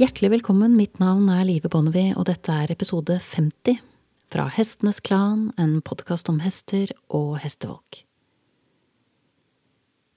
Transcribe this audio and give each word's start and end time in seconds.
Hjertelig 0.00 0.30
velkommen, 0.30 0.78
mitt 0.80 0.94
navn 0.96 1.26
er 1.28 1.42
Live 1.44 1.68
Bonnevie, 1.68 2.14
og 2.16 2.24
dette 2.24 2.48
er 2.48 2.70
episode 2.72 3.18
50 3.20 3.82
fra 4.32 4.46
Hestenes 4.48 4.96
Klan, 5.04 5.50
en 5.60 5.74
podkast 5.84 6.30
om 6.32 6.38
hester 6.40 6.88
og 7.12 7.34
hestefolk. 7.42 7.98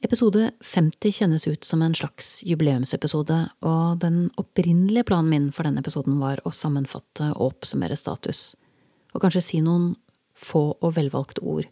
Episode 0.07 0.53
50 0.63 1.17
kjennes 1.17 1.47
ut 1.49 1.67
som 1.67 1.83
en 1.83 1.97
slags 1.99 2.29
jubileumsepisode, 2.47 3.41
og 3.59 3.99
den 3.99 4.29
opprinnelige 4.39 5.09
planen 5.11 5.33
min 5.33 5.51
for 5.51 5.67
denne 5.67 5.83
episoden 5.83 6.15
var 6.23 6.39
å 6.47 6.55
sammenfatte 6.55 7.33
og 7.33 7.49
oppsummere 7.49 7.99
status, 7.99 8.53
og 9.11 9.25
kanskje 9.25 9.43
si 9.49 9.59
noen 9.67 9.97
få 10.31 10.69
og 10.79 10.95
velvalgte 10.95 11.43
ord 11.43 11.67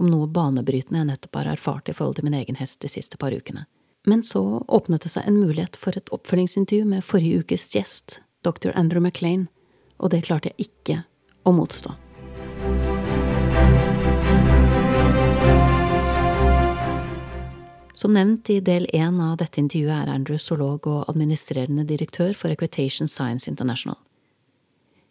om 0.00 0.08
noe 0.08 0.24
banebrytende 0.24 1.04
jeg 1.04 1.12
nettopp 1.12 1.42
har 1.42 1.52
erfart 1.52 1.92
i 1.92 1.98
forhold 2.00 2.16
til 2.16 2.30
min 2.30 2.40
egen 2.40 2.56
hest 2.56 2.80
de 2.80 2.88
siste 2.88 3.20
par 3.20 3.36
ukene. 3.36 3.66
Men 4.04 4.22
så 4.22 4.64
åpnet 4.68 5.02
det 5.02 5.12
seg 5.12 5.26
en 5.26 5.38
mulighet 5.38 5.76
for 5.78 5.94
et 5.94 6.10
oppfølgingsintervju 6.10 6.86
med 6.90 7.04
forrige 7.06 7.44
ukes 7.44 7.68
gjest, 7.70 8.18
dr. 8.42 8.72
Andrew 8.74 8.98
McLean, 8.98 9.46
og 10.02 10.10
det 10.10 10.24
klarte 10.26 10.50
jeg 10.50 10.66
ikke 10.66 10.96
å 11.46 11.52
motstå. 11.54 11.94
Som 17.94 18.16
nevnt 18.18 18.50
i 18.50 18.58
del 18.58 18.88
én 18.90 19.20
av 19.22 19.36
dette 19.38 19.62
intervjuet 19.62 19.94
er 19.94 20.10
Andrew 20.10 20.40
zoolog 20.42 20.88
og 20.90 21.04
administrerende 21.12 21.84
direktør 21.86 22.34
for 22.34 22.50
Equitation 22.50 23.06
Science 23.06 23.46
International. 23.46 24.00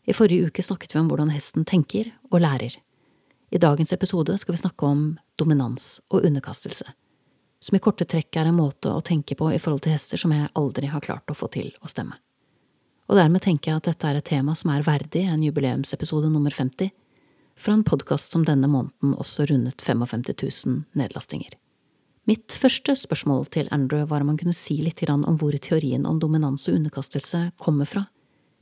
I 0.03 0.11
forrige 0.17 0.49
uke 0.49 0.65
snakket 0.65 0.97
vi 0.97 0.99
om 0.99 1.07
hvordan 1.07 1.31
hesten 1.31 1.63
tenker 1.63 2.11
og 2.27 2.41
lærer. 2.43 2.75
I 3.55 3.61
dagens 3.61 3.95
episode 3.95 4.35
skal 4.41 4.57
vi 4.57 4.63
snakke 4.65 4.83
om 4.83 5.05
dominans 5.39 6.01
og 6.11 6.25
underkastelse, 6.27 6.91
som 7.61 7.77
i 7.77 7.81
korte 7.83 8.07
trekk 8.09 8.35
er 8.41 8.49
en 8.49 8.57
måte 8.57 8.89
å 8.89 9.03
tenke 9.05 9.37
på 9.37 9.51
i 9.53 9.59
forhold 9.61 9.85
til 9.85 9.93
hester 9.93 10.17
som 10.17 10.33
jeg 10.33 10.49
aldri 10.57 10.89
har 10.89 11.03
klart 11.05 11.29
å 11.29 11.37
få 11.37 11.49
til 11.53 11.69
å 11.81 11.91
stemme. 11.91 12.17
Og 13.11 13.17
dermed 13.19 13.43
tenker 13.43 13.71
jeg 13.71 13.81
at 13.81 13.89
dette 13.91 14.07
er 14.07 14.17
et 14.17 14.27
tema 14.27 14.55
som 14.57 14.71
er 14.73 14.85
verdig 14.87 15.25
en 15.27 15.43
jubileumsepisode 15.43 16.31
nummer 16.31 16.53
50, 16.55 16.89
fra 17.61 17.73
en 17.75 17.83
podkast 17.85 18.31
som 18.33 18.45
denne 18.47 18.69
måneden 18.71 19.13
også 19.19 19.45
rundet 19.51 19.83
55 19.83 20.23
000 20.31 20.79
nedlastinger. 20.97 21.53
Mitt 22.29 22.53
første 22.53 22.95
spørsmål 22.95 23.47
til 23.53 23.69
Andrew 23.75 24.05
var 24.09 24.23
om 24.23 24.31
han 24.31 24.39
kunne 24.39 24.55
si 24.55 24.77
litt 24.81 25.03
om 25.09 25.37
hvor 25.37 25.57
teorien 25.57 26.05
om 26.05 26.19
dominans 26.19 26.67
og 26.69 26.77
underkastelse 26.79 27.51
kommer 27.57 27.85
fra, 27.85 28.05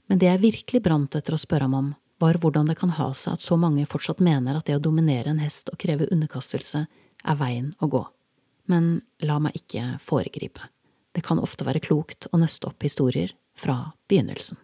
men 0.08 0.18
det 0.18 0.28
jeg 0.28 0.42
virkelig 0.42 0.84
brant 0.84 1.16
etter 1.16 1.36
å 1.36 1.40
spørre 1.40 1.68
ham 1.68 1.76
om, 1.78 1.90
var 2.20 2.40
hvordan 2.42 2.68
det 2.68 2.76
kan 2.80 2.92
ha 2.98 3.14
seg 3.14 3.38
at 3.38 3.44
så 3.44 3.56
mange 3.56 3.86
fortsatt 3.88 4.20
mener 4.20 4.58
at 4.58 4.66
det 4.68 4.76
å 4.80 4.84
dominere 4.84 5.30
en 5.32 5.44
hest 5.44 5.70
og 5.72 5.80
kreve 5.80 6.10
underkastelse 6.12 6.88
er 7.24 7.40
veien 7.40 7.76
å 7.80 7.88
gå. 7.88 8.02
Men 8.70 9.02
la 9.26 9.40
meg 9.42 9.58
ikke 9.58 9.98
foregripe. 10.06 10.70
Det 11.16 11.26
kan 11.26 11.42
ofte 11.42 11.66
være 11.66 11.82
klokt 11.82 12.30
å 12.32 12.40
nøste 12.40 12.70
opp 12.70 12.86
historier 12.86 13.34
fra 13.58 13.92
begynnelsen. 14.10 14.60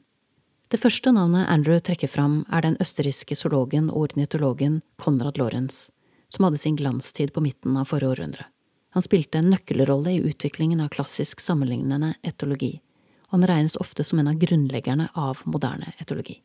Det 0.69 0.81
første 0.81 1.11
navnet 1.13 1.49
Andrew 1.49 1.79
trekker 1.81 2.09
fram, 2.09 2.43
er 2.53 2.65
den 2.65 2.77
østerrikske 2.81 3.37
zoologen 3.37 3.91
og 3.91 4.09
ornitologen 4.09 4.79
Konrad 5.01 5.37
Lorenz, 5.37 5.89
som 6.29 6.47
hadde 6.47 6.61
sin 6.61 6.77
glanstid 6.77 7.33
på 7.33 7.43
midten 7.45 7.77
av 7.77 7.89
forrige 7.91 8.15
århundre. 8.15 8.47
Han 8.95 9.03
spilte 9.03 9.41
en 9.41 9.51
nøkkelrolle 9.51 10.15
i 10.15 10.23
utviklingen 10.23 10.81
av 10.81 10.89
klassisk 10.95 11.41
sammenlignende 11.43 12.13
etologi, 12.23 12.79
og 13.27 13.37
han 13.37 13.47
regnes 13.51 13.77
ofte 13.83 14.05
som 14.07 14.21
en 14.21 14.31
av 14.31 14.39
grunnleggerne 14.41 15.09
av 15.13 15.41
moderne 15.45 15.93
etologi. 15.99 16.39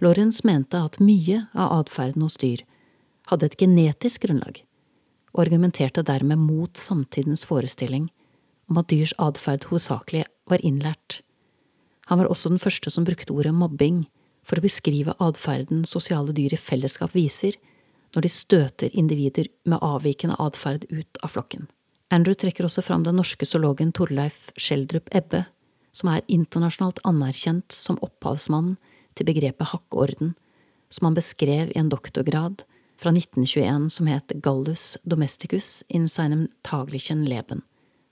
Lorentz 0.00 0.44
mente 0.44 0.80
at 0.80 1.00
mye 1.02 1.44
av 1.52 1.80
atferden 1.80 2.24
hos 2.24 2.38
dyr 2.40 2.64
hadde 3.30 3.50
et 3.50 3.58
genetisk 3.60 4.24
grunnlag, 4.24 4.62
og 5.32 5.44
argumenterte 5.46 6.04
dermed 6.04 6.40
mot 6.40 6.76
samtidens 6.78 7.44
forestilling 7.48 8.08
om 8.70 8.80
at 8.80 8.88
dyrs 8.92 9.14
atferd 9.20 9.66
hovedsakelig 9.70 10.24
var 10.48 10.64
innlært. 10.64 11.20
Han 12.10 12.20
var 12.20 12.30
også 12.30 12.52
den 12.52 12.62
første 12.62 12.90
som 12.90 13.06
brukte 13.08 13.32
ordet 13.34 13.54
mobbing 13.54 14.04
for 14.46 14.58
å 14.58 14.64
beskrive 14.64 15.14
atferden 15.22 15.84
sosiale 15.88 16.34
dyr 16.36 16.56
i 16.56 16.60
fellesskap 16.60 17.14
viser 17.16 17.56
når 18.12 18.26
de 18.26 18.32
støter 18.32 18.96
individer 18.98 19.48
med 19.64 19.80
avvikende 19.80 20.36
atferd 20.42 20.84
ut 20.90 21.22
av 21.22 21.32
flokken. 21.32 21.68
Andrew 22.12 22.36
trekker 22.36 22.66
også 22.66 22.84
fram 22.84 23.06
den 23.06 23.16
norske 23.16 23.46
zoologen 23.48 23.92
Torleif 23.96 24.50
Schjelderup 24.60 25.08
Ebbe, 25.16 25.46
som 25.96 26.10
er 26.12 26.26
internasjonalt 26.28 27.00
anerkjent 27.08 27.72
som 27.72 28.00
opphavsmannen 28.04 28.76
til 29.16 29.28
begrepet 29.28 29.72
hakkeorden, 29.72 30.34
som 30.92 31.08
han 31.08 31.16
beskrev 31.16 31.72
i 31.72 31.80
en 31.80 31.88
doktorgrad 31.92 32.66
fra 33.02 33.10
1921 33.10 33.90
som 33.90 34.06
het 34.06 34.32
Gallus 34.42 34.96
domesticus 35.02 35.82
in 35.88 36.08
seinem 36.08 36.46
taglichen 36.62 37.24
leben, 37.26 37.62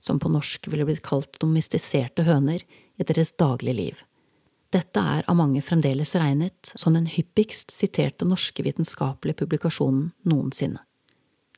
som 0.02 0.18
på 0.18 0.30
norsk 0.32 0.66
ville 0.72 0.86
blitt 0.88 1.04
kalt 1.06 1.38
domestiserte 1.42 2.26
høner 2.26 2.64
i 2.98 3.06
deres 3.06 3.32
daglige 3.38 3.76
liv. 3.78 4.04
Dette 4.74 5.02
er 5.02 5.26
av 5.30 5.38
mange 5.38 5.62
fremdeles 5.66 6.14
regnet 6.18 6.72
som 6.78 6.94
den 6.94 7.08
hyppigst 7.10 7.72
siterte 7.74 8.26
norske 8.26 8.62
vitenskapelige 8.66 9.42
publikasjonen 9.42 10.12
noensinne. 10.30 10.82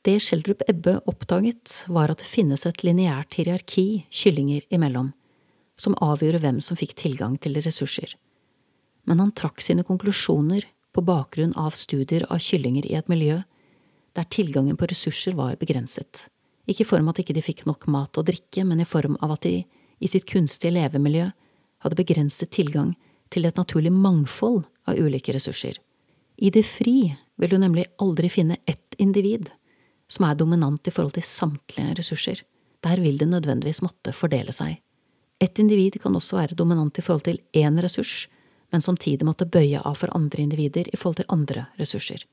Det 0.03 0.17
Schjelderup 0.19 0.65
Ebbe 0.67 0.97
oppdaget, 1.07 1.85
var 1.87 2.11
at 2.11 2.19
det 2.19 2.27
finnes 2.27 2.65
et 2.67 2.83
lineært 2.83 3.37
hierarki 3.37 4.03
kyllinger 4.11 4.65
imellom, 4.73 5.13
som 5.79 5.95
avgjorde 6.03 6.41
hvem 6.43 6.59
som 6.61 6.77
fikk 6.77 6.97
tilgang 6.99 7.37
til 7.39 7.55
ressurser 7.63 8.17
men 9.03 9.19
han 9.19 9.33
trakk 9.35 9.61
sine 9.63 9.83
konklusjoner 9.87 10.65
på 10.93 11.01
bakgrunn 11.05 11.55
av 11.59 11.75
studier 11.77 12.25
av 12.29 12.41
kyllinger 12.43 12.85
i 12.87 12.95
et 12.99 13.09
miljø 13.11 13.41
der 14.13 14.29
tilgangen 14.29 14.77
på 14.77 14.87
ressurser 14.89 15.33
var 15.33 15.57
begrenset, 15.57 16.27
ikke 16.69 16.85
i 16.85 16.87
form 16.87 17.09
av 17.09 17.15
at 17.15 17.23
ikke 17.23 17.35
de 17.35 17.43
fikk 17.43 17.65
nok 17.65 17.87
mat 17.91 18.17
og 18.19 18.27
drikke, 18.29 18.63
men 18.63 18.79
i 18.79 18.87
form 18.87 19.17
av 19.25 19.33
at 19.35 19.47
de 19.47 19.63
i 20.03 20.09
sitt 20.09 20.27
kunstige 20.29 20.75
levemiljø 20.75 21.31
hadde 21.83 21.99
begrenset 21.99 22.51
tilgang 22.53 22.93
til 23.33 23.47
et 23.47 23.57
naturlig 23.57 23.91
mangfold 23.91 24.63
av 24.87 24.99
ulike 24.99 25.33
ressurser. 25.35 25.79
I 26.37 26.51
det 26.53 26.63
fri 26.67 27.13
vil 27.41 27.51
du 27.51 27.57
nemlig 27.59 27.87
aldri 28.01 28.29
finne 28.31 28.59
ett 28.69 28.95
individ 29.01 29.49
som 30.11 30.27
er 30.27 30.37
dominant 30.37 30.87
i 30.87 30.93
forhold 30.93 31.15
til 31.17 31.25
samtlige 31.25 31.97
ressurser. 31.99 32.41
Der 32.83 33.01
vil 33.01 33.17
det 33.17 33.29
nødvendigvis 33.31 33.81
måtte 33.83 34.13
fordele 34.15 34.53
seg. 34.53 34.77
Et 35.41 35.59
individ 35.59 35.97
kan 36.03 36.15
også 36.15 36.37
være 36.37 36.57
dominant 36.59 36.97
i 36.99 37.03
forhold 37.03 37.25
til 37.25 37.39
én 37.57 37.79
ressurs, 37.81 38.27
men 38.73 38.81
samtidig 38.81 39.25
måtte 39.27 39.45
bøye 39.45 39.81
av 39.85 39.99
for 40.01 40.11
andre 40.17 40.41
individer 40.41 40.89
i 40.89 40.97
forhold 40.97 41.21
til 41.21 41.29
andre 41.33 41.67
ressurser. 41.77 42.23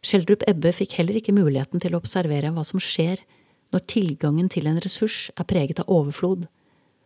Schjelderup 0.00 0.46
Ebbe 0.48 0.72
fikk 0.72 0.96
heller 0.96 1.18
ikke 1.20 1.36
muligheten 1.36 1.82
til 1.82 1.92
å 1.92 2.00
observere 2.00 2.52
hva 2.56 2.64
som 2.64 2.80
skjer 2.80 3.20
når 3.70 3.84
tilgangen 3.92 4.48
til 4.50 4.66
en 4.66 4.80
ressurs 4.80 5.28
er 5.36 5.46
preget 5.46 5.82
av 5.82 5.92
overflod, 5.92 6.48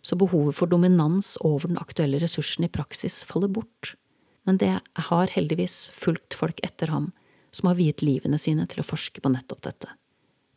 så 0.05 0.17
behovet 0.21 0.57
for 0.57 0.71
dominans 0.71 1.35
over 1.43 1.67
den 1.69 1.81
aktuelle 1.81 2.21
ressursen 2.23 2.67
i 2.67 2.71
praksis 2.71 3.23
faller 3.27 3.51
bort. 3.51 3.97
Men 4.47 4.61
det 4.61 4.77
har 5.09 5.33
heldigvis 5.33 5.91
fulgt 5.97 6.37
folk 6.37 6.61
etter 6.63 6.93
ham 6.93 7.11
som 7.55 7.71
har 7.71 7.79
viet 7.79 8.05
livene 8.05 8.39
sine 8.39 8.67
til 8.71 8.83
å 8.83 8.87
forske 8.87 9.23
på 9.25 9.33
nettopp 9.33 9.65
dette. 9.67 9.91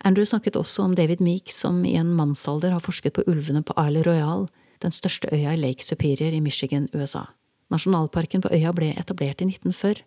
Andrew 0.06 0.28
snakket 0.30 0.60
også 0.60 0.84
om 0.86 0.94
David 0.98 1.24
Meek, 1.24 1.50
som 1.50 1.82
i 1.88 1.96
en 1.98 2.12
mannsalder 2.14 2.76
har 2.76 2.84
forsket 2.86 3.16
på 3.18 3.26
ulvene 3.26 3.64
på 3.66 3.74
Isle 3.82 4.04
Royal, 4.06 4.46
den 4.84 4.94
største 4.94 5.32
øya 5.34 5.56
i 5.56 5.62
Lake 5.62 5.82
Superior 5.82 6.36
i 6.36 6.44
Michigan, 6.44 6.86
USA. 6.94 7.26
Nasjonalparken 7.74 8.44
på 8.44 8.52
øya 8.56 8.72
ble 8.76 8.94
etablert 8.96 9.42
i 9.44 9.50
1940, 9.50 10.04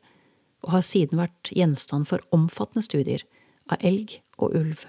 og 0.65 0.75
har 0.75 0.85
siden 0.85 1.21
vært 1.21 1.53
gjenstand 1.57 2.09
for 2.09 2.25
omfattende 2.37 2.85
studier 2.85 3.25
av 3.73 3.81
elg 3.87 4.19
og 4.41 4.57
ulv, 4.57 4.85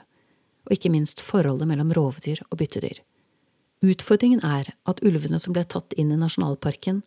og 0.68 0.76
ikke 0.76 0.92
minst 0.94 1.24
forholdet 1.24 1.70
mellom 1.70 1.94
rovdyr 1.96 2.44
og 2.50 2.60
byttedyr. 2.62 3.02
Utfordringen 3.82 4.44
er 4.46 4.74
at 4.86 5.02
ulvene 5.02 5.40
som 5.42 5.56
ble 5.56 5.64
tatt 5.66 5.96
inn 5.98 6.12
i 6.14 6.20
nasjonalparken, 6.20 7.02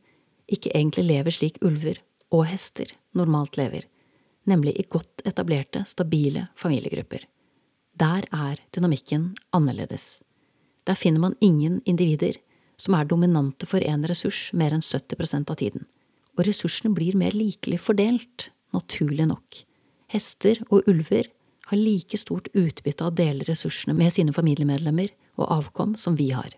ikke 0.50 0.72
egentlig 0.74 1.06
lever 1.06 1.34
slik 1.34 1.60
ulver 1.64 2.00
og 2.34 2.48
hester 2.50 2.90
normalt 3.16 3.56
lever, 3.56 3.86
nemlig 4.50 4.74
i 4.76 4.86
godt 4.90 5.22
etablerte, 5.28 5.84
stabile 5.88 6.48
familiegrupper. 6.58 7.24
Der 7.94 8.26
er 8.34 8.58
dynamikken 8.74 9.36
annerledes. 9.54 10.20
Der 10.84 10.98
finner 10.98 11.20
man 11.20 11.36
ingen 11.40 11.80
individer 11.86 12.36
som 12.80 12.96
er 12.96 13.06
dominante 13.08 13.68
for 13.68 13.84
én 13.84 14.04
ressurs 14.08 14.48
mer 14.56 14.74
enn 14.74 14.84
70% 14.84 15.50
av 15.50 15.60
tiden. 15.60 15.86
Og 16.34 16.46
ressursene 16.48 16.94
blir 16.94 17.16
mer 17.18 17.36
likelig 17.36 17.80
fordelt, 17.84 18.50
naturlig 18.74 19.28
nok. 19.30 19.62
Hester 20.10 20.60
og 20.68 20.88
ulver 20.90 21.30
har 21.70 21.80
like 21.80 22.18
stort 22.20 22.50
utbytte 22.52 23.04
av 23.04 23.12
å 23.12 23.18
dele 23.18 23.46
ressursene 23.48 23.94
med 23.96 24.12
sine 24.12 24.34
familiemedlemmer 24.36 25.14
og 25.40 25.50
avkom 25.60 25.94
som 25.98 26.18
vi 26.18 26.30
har. 26.34 26.50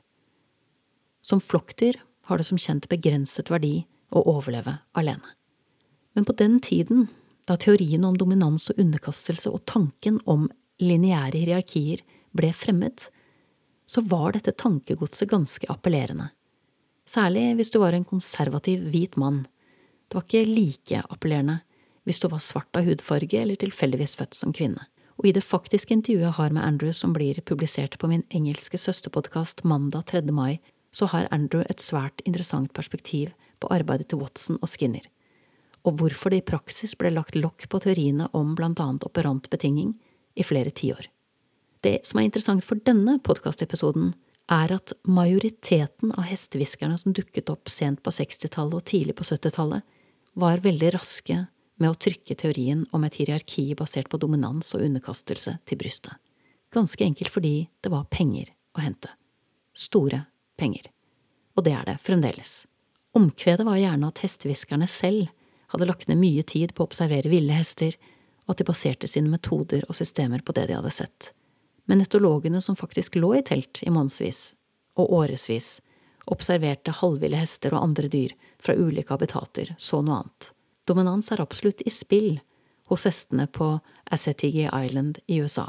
Som 1.23 1.43
flokkdyr 1.43 2.01
har 2.29 2.39
det 2.39 2.49
som 2.49 2.59
kjent 2.59 2.89
begrenset 2.91 3.51
verdi 3.53 3.87
å 4.11 4.23
overleve 4.31 4.79
alene. 4.99 5.35
Men 6.17 6.25
på 6.25 6.35
den 6.39 6.59
tiden, 6.65 7.09
da 7.47 7.59
teoriene 7.61 8.09
om 8.09 8.17
dominans 8.19 8.71
og 8.73 8.81
underkastelse 8.81 9.53
og 9.53 9.65
tanken 9.69 10.19
om 10.25 10.49
lineære 10.83 11.43
hierarkier 11.43 12.03
ble 12.37 12.51
fremmed, 12.57 13.07
så 13.87 14.03
var 14.03 14.35
dette 14.35 14.53
tankegodset 14.53 15.31
ganske 15.31 15.69
appellerende. 15.71 16.31
Særlig 17.06 17.55
hvis 17.56 17.71
du 17.71 17.79
var 17.79 17.94
en 17.94 18.05
konservativ 18.05 18.83
hvit 18.91 19.17
mann. 19.17 19.44
Det 20.09 20.19
var 20.19 20.27
ikke 20.27 20.49
like 20.50 21.03
appellerende 21.06 21.61
hvis 22.06 22.21
du 22.23 22.29
var 22.31 22.43
svart 22.43 22.79
av 22.79 22.87
hudfarge 22.87 23.38
eller 23.41 23.59
tilfeldigvis 23.59 24.17
født 24.19 24.35
som 24.38 24.53
kvinne. 24.55 24.87
Og 25.17 25.31
i 25.31 25.35
det 25.35 25.47
faktiske 25.47 25.94
intervjuet 25.94 26.27
jeg 26.27 26.38
har 26.38 26.53
med 26.55 26.62
Andrew 26.62 26.93
som 26.94 27.15
blir 27.17 27.41
publisert 27.47 27.97
på 27.99 28.11
min 28.11 28.23
engelske 28.31 28.79
søsterpodkast 28.79 29.65
mandag 29.65 30.06
3. 30.12 30.23
mai, 30.31 30.61
så 30.93 31.09
har 31.11 31.29
Andrew 31.35 31.65
et 31.71 31.82
svært 31.82 32.23
interessant 32.25 32.73
perspektiv 32.77 33.32
på 33.61 33.71
arbeidet 33.73 34.11
til 34.11 34.21
Watson 34.21 34.61
og 34.61 34.69
Skinner, 34.71 35.06
og 35.87 35.99
hvorfor 36.00 36.31
det 36.31 36.43
i 36.43 36.47
praksis 36.47 36.94
ble 36.99 37.15
lagt 37.15 37.39
lokk 37.39 37.69
på 37.73 37.81
teoriene 37.82 38.29
om 38.37 38.55
blant 38.59 38.81
annet 38.82 39.06
operant 39.09 39.49
betinging 39.50 39.94
i 40.37 40.44
flere 40.44 40.71
tiår. 40.71 41.09
Det 41.84 42.00
som 42.06 42.20
er 42.20 42.28
interessant 42.28 42.64
for 42.64 42.81
denne 42.87 43.19
podkastepisoden, 43.25 44.14
er 44.46 44.73
at 44.76 44.93
majoriteten 45.02 46.12
av 46.14 46.28
hestehviskerne 46.28 46.96
som 47.00 47.14
dukket 47.17 47.50
opp 47.50 47.70
sent 47.70 48.02
på 48.05 48.12
60-tallet 48.14 48.78
og 48.78 48.87
tidlig 48.87 49.17
på 49.19 49.26
70-tallet, 49.26 49.82
var 50.38 50.62
veldig 50.62 50.93
raske 50.94 51.46
med 51.81 51.90
å 51.90 51.99
trykke 51.99 52.37
teorien 52.38 52.84
om 52.94 53.05
et 53.05 53.17
hierarki 53.19 53.67
basert 53.76 54.08
på 54.12 54.20
dominans 54.23 54.73
og 54.76 54.84
underkastelse 54.87 55.58
til 55.67 55.81
brystet. 55.81 56.14
Ganske 56.73 57.05
enkelt 57.05 57.32
fordi 57.32 57.69
det 57.82 57.93
var 57.93 58.08
penger 58.12 58.52
å 58.76 58.84
hente. 58.84 59.11
Store 59.76 60.25
penger. 60.61 60.90
Og 61.56 61.64
det 61.67 61.72
er 61.76 61.88
det 61.88 61.99
fremdeles. 62.05 62.64
Omkvedet 63.17 63.67
var 63.67 63.81
gjerne 63.81 64.11
at 64.12 64.20
hestehviskerne 64.25 64.88
selv 64.90 65.31
hadde 65.72 65.88
lagt 65.88 66.08
ned 66.08 66.20
mye 66.20 66.44
tid 66.46 66.75
på 66.76 66.84
å 66.84 66.90
observere 66.90 67.32
ville 67.32 67.56
hester, 67.56 67.96
og 68.46 68.55
at 68.55 68.61
de 68.61 68.69
baserte 68.69 69.08
sine 69.11 69.32
metoder 69.32 69.82
og 69.88 69.96
systemer 69.99 70.44
på 70.44 70.55
det 70.55 70.69
de 70.69 70.76
hadde 70.79 70.94
sett 70.94 71.32
men 71.87 72.03
etologene 72.03 72.61
som 72.61 72.77
faktisk 72.77 73.17
lå 73.19 73.35
i 73.38 73.43
telt 73.47 73.83
i 73.83 73.91
månedsvis 73.91 74.53
og 74.97 75.12
årevis, 75.12 75.79
observerte 76.27 76.94
halvville 76.99 77.38
hester 77.38 77.75
og 77.77 77.85
andre 77.85 78.11
dyr 78.11 78.35
fra 78.62 78.75
ulike 78.75 79.12
habitater, 79.15 79.75
så 79.79 80.03
noe 80.03 80.23
annet. 80.23 80.50
Dominans 80.87 81.31
er 81.31 81.43
absolutt 81.43 81.83
i 81.87 81.93
spill 81.94 82.41
hos 82.91 83.06
hestene 83.06 83.47
på 83.47 83.77
Assetigi 84.11 84.67
Island 84.67 85.21
i 85.27 85.41
USA, 85.43 85.69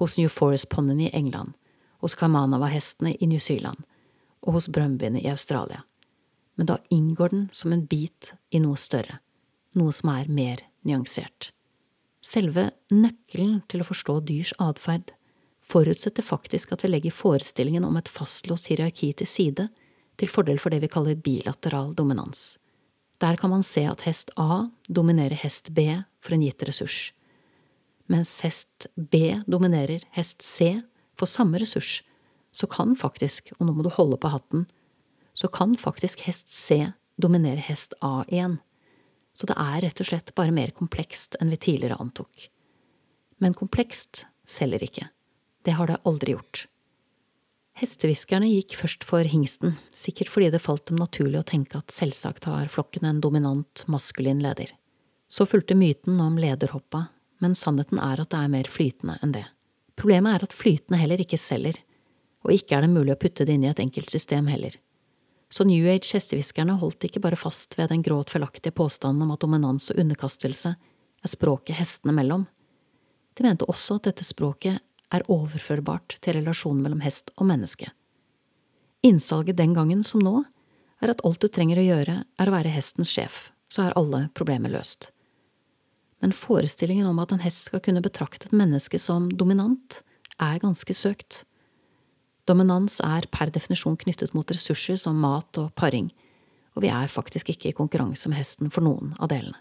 hos 0.00 0.18
New 0.18 0.28
Forest-ponnen 0.32 1.00
i 1.00 1.10
England, 1.12 1.52
hos 2.00 2.16
Kaimanawa-hestene 2.18 3.14
i 3.20 3.28
New 3.30 3.40
Zealand 3.40 3.84
og 4.42 4.58
hos 4.58 4.68
brumbiene 4.68 5.20
i 5.22 5.30
Australia. 5.30 5.84
Men 6.58 6.68
da 6.68 6.78
inngår 6.90 7.32
den 7.32 7.48
som 7.52 7.72
en 7.72 7.86
bit 7.86 8.32
i 8.50 8.60
noe 8.60 8.76
større, 8.80 9.20
noe 9.78 9.92
som 9.96 10.10
er 10.12 10.28
mer 10.28 10.64
nyansert. 10.84 11.52
Selve 12.22 12.70
nøkkelen 12.92 13.62
til 13.70 13.82
å 13.82 13.86
forstå 13.86 14.18
dyrs 14.28 14.52
atferd 14.62 15.14
forutsetter 15.72 16.24
faktisk 16.24 16.74
at 16.74 16.84
vi 16.84 16.92
legger 16.92 17.14
forestillingen 17.16 17.86
om 17.88 17.96
et 17.96 18.10
fastlåst 18.10 18.68
hierarki 18.70 19.12
til 19.16 19.28
side, 19.28 19.68
til 20.20 20.28
fordel 20.28 20.60
for 20.60 20.72
det 20.72 20.82
vi 20.84 20.90
kaller 20.92 21.18
bilateral 21.18 21.94
dominans. 21.96 22.56
Der 23.22 23.38
kan 23.38 23.50
man 23.50 23.62
se 23.62 23.84
at 23.86 24.04
hest 24.06 24.32
A 24.36 24.68
dominerer 24.88 25.38
hest 25.38 25.70
B 25.74 25.86
for 26.20 26.34
en 26.34 26.44
gitt 26.44 26.62
ressurs, 26.66 27.12
mens 28.10 28.40
hest 28.44 28.88
B 28.96 29.38
dominerer 29.46 30.02
hest 30.16 30.42
C 30.42 30.82
for 31.16 31.30
samme 31.30 31.60
ressurs, 31.62 32.02
så 32.52 32.66
kan 32.68 32.96
faktisk, 32.98 33.54
og 33.58 33.66
nå 33.66 33.76
må 33.76 33.86
du 33.86 33.92
holde 33.94 34.18
på 34.20 34.32
hatten, 34.32 34.66
så 35.32 35.48
kan 35.48 35.76
faktisk 35.78 36.26
hest 36.26 36.52
C 36.52 36.92
dominere 37.16 37.62
hest 37.64 37.94
A 38.04 38.24
igjen. 38.28 38.58
Så 39.32 39.48
det 39.48 39.56
er 39.56 39.80
rett 39.86 40.02
og 40.02 40.10
slett 40.10 40.34
bare 40.36 40.52
mer 40.52 40.74
komplekst 40.76 41.38
enn 41.40 41.52
vi 41.52 41.56
tidligere 41.56 41.96
antok. 42.02 42.50
Men 43.40 43.56
komplekst 43.56 44.26
selger 44.44 44.84
ikke. 44.84 45.08
Det 45.62 45.74
har 45.78 45.90
det 45.90 46.00
aldri 46.08 46.34
gjort. 46.34 46.66
Hestehviskerne 47.78 48.50
gikk 48.50 48.74
først 48.76 49.04
for 49.08 49.24
hingsten, 49.24 49.78
sikkert 49.96 50.28
fordi 50.28 50.50
det 50.52 50.60
falt 50.60 50.84
dem 50.90 51.00
naturlig 51.00 51.40
å 51.40 51.48
tenke 51.48 51.80
at 51.80 51.94
selvsagt 51.94 52.44
har 52.50 52.68
flokken 52.70 53.06
en 53.08 53.22
dominant, 53.24 53.84
maskulin 53.88 54.42
leder. 54.44 54.74
Så 55.32 55.46
fulgte 55.48 55.78
myten 55.78 56.20
om 56.20 56.36
lederhoppa, 56.36 57.06
men 57.40 57.56
sannheten 57.56 57.98
er 58.02 58.20
at 58.20 58.30
det 58.34 58.42
er 58.42 58.52
mer 58.52 58.68
flytende 58.68 59.16
enn 59.24 59.32
det. 59.32 59.46
Problemet 59.96 60.36
er 60.36 60.44
at 60.44 60.56
flytende 60.56 61.00
heller 61.00 61.22
ikke 61.24 61.40
selger, 61.40 61.78
og 62.44 62.52
ikke 62.52 62.76
er 62.76 62.84
det 62.84 62.92
mulig 62.92 63.14
å 63.14 63.20
putte 63.22 63.46
det 63.48 63.56
inn 63.56 63.64
i 63.64 63.70
et 63.70 63.80
enkelt 63.80 64.12
system 64.12 64.50
heller. 64.52 64.76
Så 65.52 65.64
New 65.68 65.84
Age-hestehviskerne 65.88 66.78
holdt 66.80 67.06
ikke 67.08 67.20
bare 67.24 67.36
fast 67.36 67.76
ved 67.78 67.90
den 67.92 68.04
gråt 68.04 68.32
feilaktige 68.32 68.72
påstanden 68.76 69.26
om 69.26 69.34
at 69.34 69.42
dominans 69.44 69.90
og 69.92 70.00
underkastelse 70.00 70.74
er 70.76 71.30
språket 71.30 71.76
hestene 71.76 72.14
mellom. 72.16 72.46
De 73.36 73.44
mente 73.44 73.68
også 73.68 73.98
at 73.98 74.08
dette 74.08 74.24
språket 74.26 74.80
er 75.12 75.26
overførbart 75.30 76.16
til 76.24 76.38
relasjonen 76.38 76.82
mellom 76.84 77.02
hest 77.04 77.32
og 77.36 77.48
menneske. 77.50 77.90
Innsalget 79.02 79.58
den 79.58 79.74
gangen 79.74 80.04
som 80.06 80.22
nå 80.22 80.44
er 81.02 81.10
at 81.12 81.22
alt 81.26 81.42
du 81.42 81.48
trenger 81.50 81.80
å 81.80 81.86
gjøre, 81.86 82.20
er 82.22 82.48
å 82.48 82.54
være 82.54 82.72
hestens 82.72 83.10
sjef, 83.10 83.50
så 83.72 83.88
er 83.88 83.96
alle 83.98 84.28
problemer 84.38 84.72
løst. 84.72 85.10
Men 86.22 86.34
forestillingen 86.36 87.08
om 87.10 87.18
at 87.18 87.32
en 87.34 87.42
hest 87.42 87.66
skal 87.66 87.82
kunne 87.82 88.04
betrakte 88.04 88.46
et 88.46 88.54
menneske 88.54 89.00
som 89.02 89.26
dominant, 89.34 90.02
er 90.42 90.62
ganske 90.62 90.94
søkt. 90.94 91.42
Dominans 92.46 93.00
er 93.02 93.26
per 93.30 93.50
definisjon 93.54 93.98
knyttet 93.98 94.34
mot 94.34 94.48
ressurser 94.50 94.98
som 94.98 95.18
mat 95.18 95.58
og 95.58 95.74
paring, 95.78 96.12
og 96.74 96.86
vi 96.86 96.90
er 96.94 97.10
faktisk 97.10 97.50
ikke 97.52 97.70
i 97.70 97.76
konkurranse 97.76 98.30
med 98.30 98.38
hesten 98.38 98.70
for 98.72 98.86
noen 98.86 99.12
av 99.18 99.30
delene. 99.34 99.58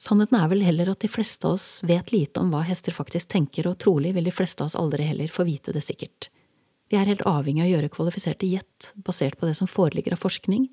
Sannheten 0.00 0.36
er 0.40 0.48
vel 0.50 0.64
heller 0.66 0.90
at 0.90 1.04
de 1.04 1.10
fleste 1.10 1.46
av 1.46 1.54
oss 1.54 1.68
vet 1.86 2.10
lite 2.12 2.42
om 2.42 2.50
hva 2.50 2.64
hester 2.66 2.94
faktisk 2.94 3.30
tenker, 3.30 3.68
og 3.70 3.78
trolig 3.82 4.14
vil 4.16 4.26
de 4.26 4.34
fleste 4.34 4.64
av 4.64 4.72
oss 4.72 4.78
aldri 4.78 5.06
heller 5.06 5.30
få 5.30 5.46
vite 5.46 5.74
det 5.74 5.84
sikkert. 5.86 6.30
Vi 6.90 6.98
er 6.98 7.08
helt 7.08 7.22
avhengig 7.28 7.62
av 7.62 7.68
å 7.68 7.72
gjøre 7.72 7.92
kvalifiserte 7.94 8.48
gjett 8.50 8.90
basert 9.06 9.38
på 9.38 9.46
det 9.48 9.54
som 9.58 9.70
foreligger 9.70 10.16
av 10.16 10.24
forskning, 10.24 10.66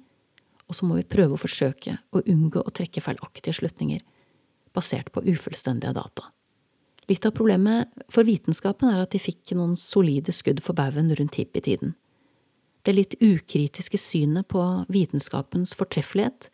og 0.68 0.78
så 0.78 0.88
må 0.88 0.98
vi 0.98 1.08
prøve 1.08 1.38
å 1.38 1.42
forsøke 1.42 1.98
å 2.16 2.24
unngå 2.26 2.64
å 2.64 2.74
trekke 2.74 3.04
feilaktige 3.04 3.58
slutninger 3.60 4.02
basert 4.76 5.12
på 5.12 5.24
ufullstendige 5.28 5.94
data. 5.98 6.30
Litt 7.10 7.26
av 7.28 7.34
problemet 7.36 7.92
for 8.14 8.28
vitenskapen 8.28 8.92
er 8.92 9.02
at 9.04 9.12
de 9.12 9.20
fikk 9.20 9.52
noen 9.58 9.76
solide 9.80 10.34
skudd 10.36 10.62
for 10.64 10.78
baugen 10.78 11.12
rundt 11.18 11.38
hippietiden. 11.40 11.96
Det 12.88 12.96
litt 12.96 13.18
ukritiske 13.20 14.00
synet 14.00 14.48
på 14.50 14.62
vitenskapens 14.90 15.76
fortreffelighet 15.78 16.48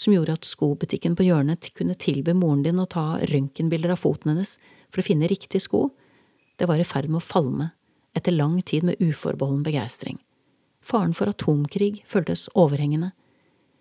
som 0.00 0.14
gjorde 0.14 0.38
at 0.38 0.48
skobutikken 0.48 1.12
på 1.16 1.26
hjørnet 1.26 1.68
kunne 1.76 1.96
tilby 2.00 2.32
moren 2.32 2.62
din 2.64 2.80
å 2.80 2.88
ta 2.88 3.18
røntgenbilder 3.20 3.92
av 3.92 4.00
foten 4.00 4.32
hennes 4.32 4.54
for 4.88 5.02
å 5.02 5.04
finne 5.04 5.28
riktig 5.28 5.60
sko, 5.66 5.90
det 6.56 6.68
var 6.70 6.80
i 6.80 6.88
ferd 6.88 7.10
med 7.10 7.20
å 7.20 7.26
falme 7.26 7.70
etter 8.16 8.32
lang 8.32 8.56
tid 8.64 8.86
med 8.88 9.00
uforbeholden 9.00 9.62
begeistring. 9.66 10.16
Faren 10.80 11.12
for 11.14 11.28
atomkrig 11.28 12.00
føltes 12.08 12.48
overhengende. 12.56 13.12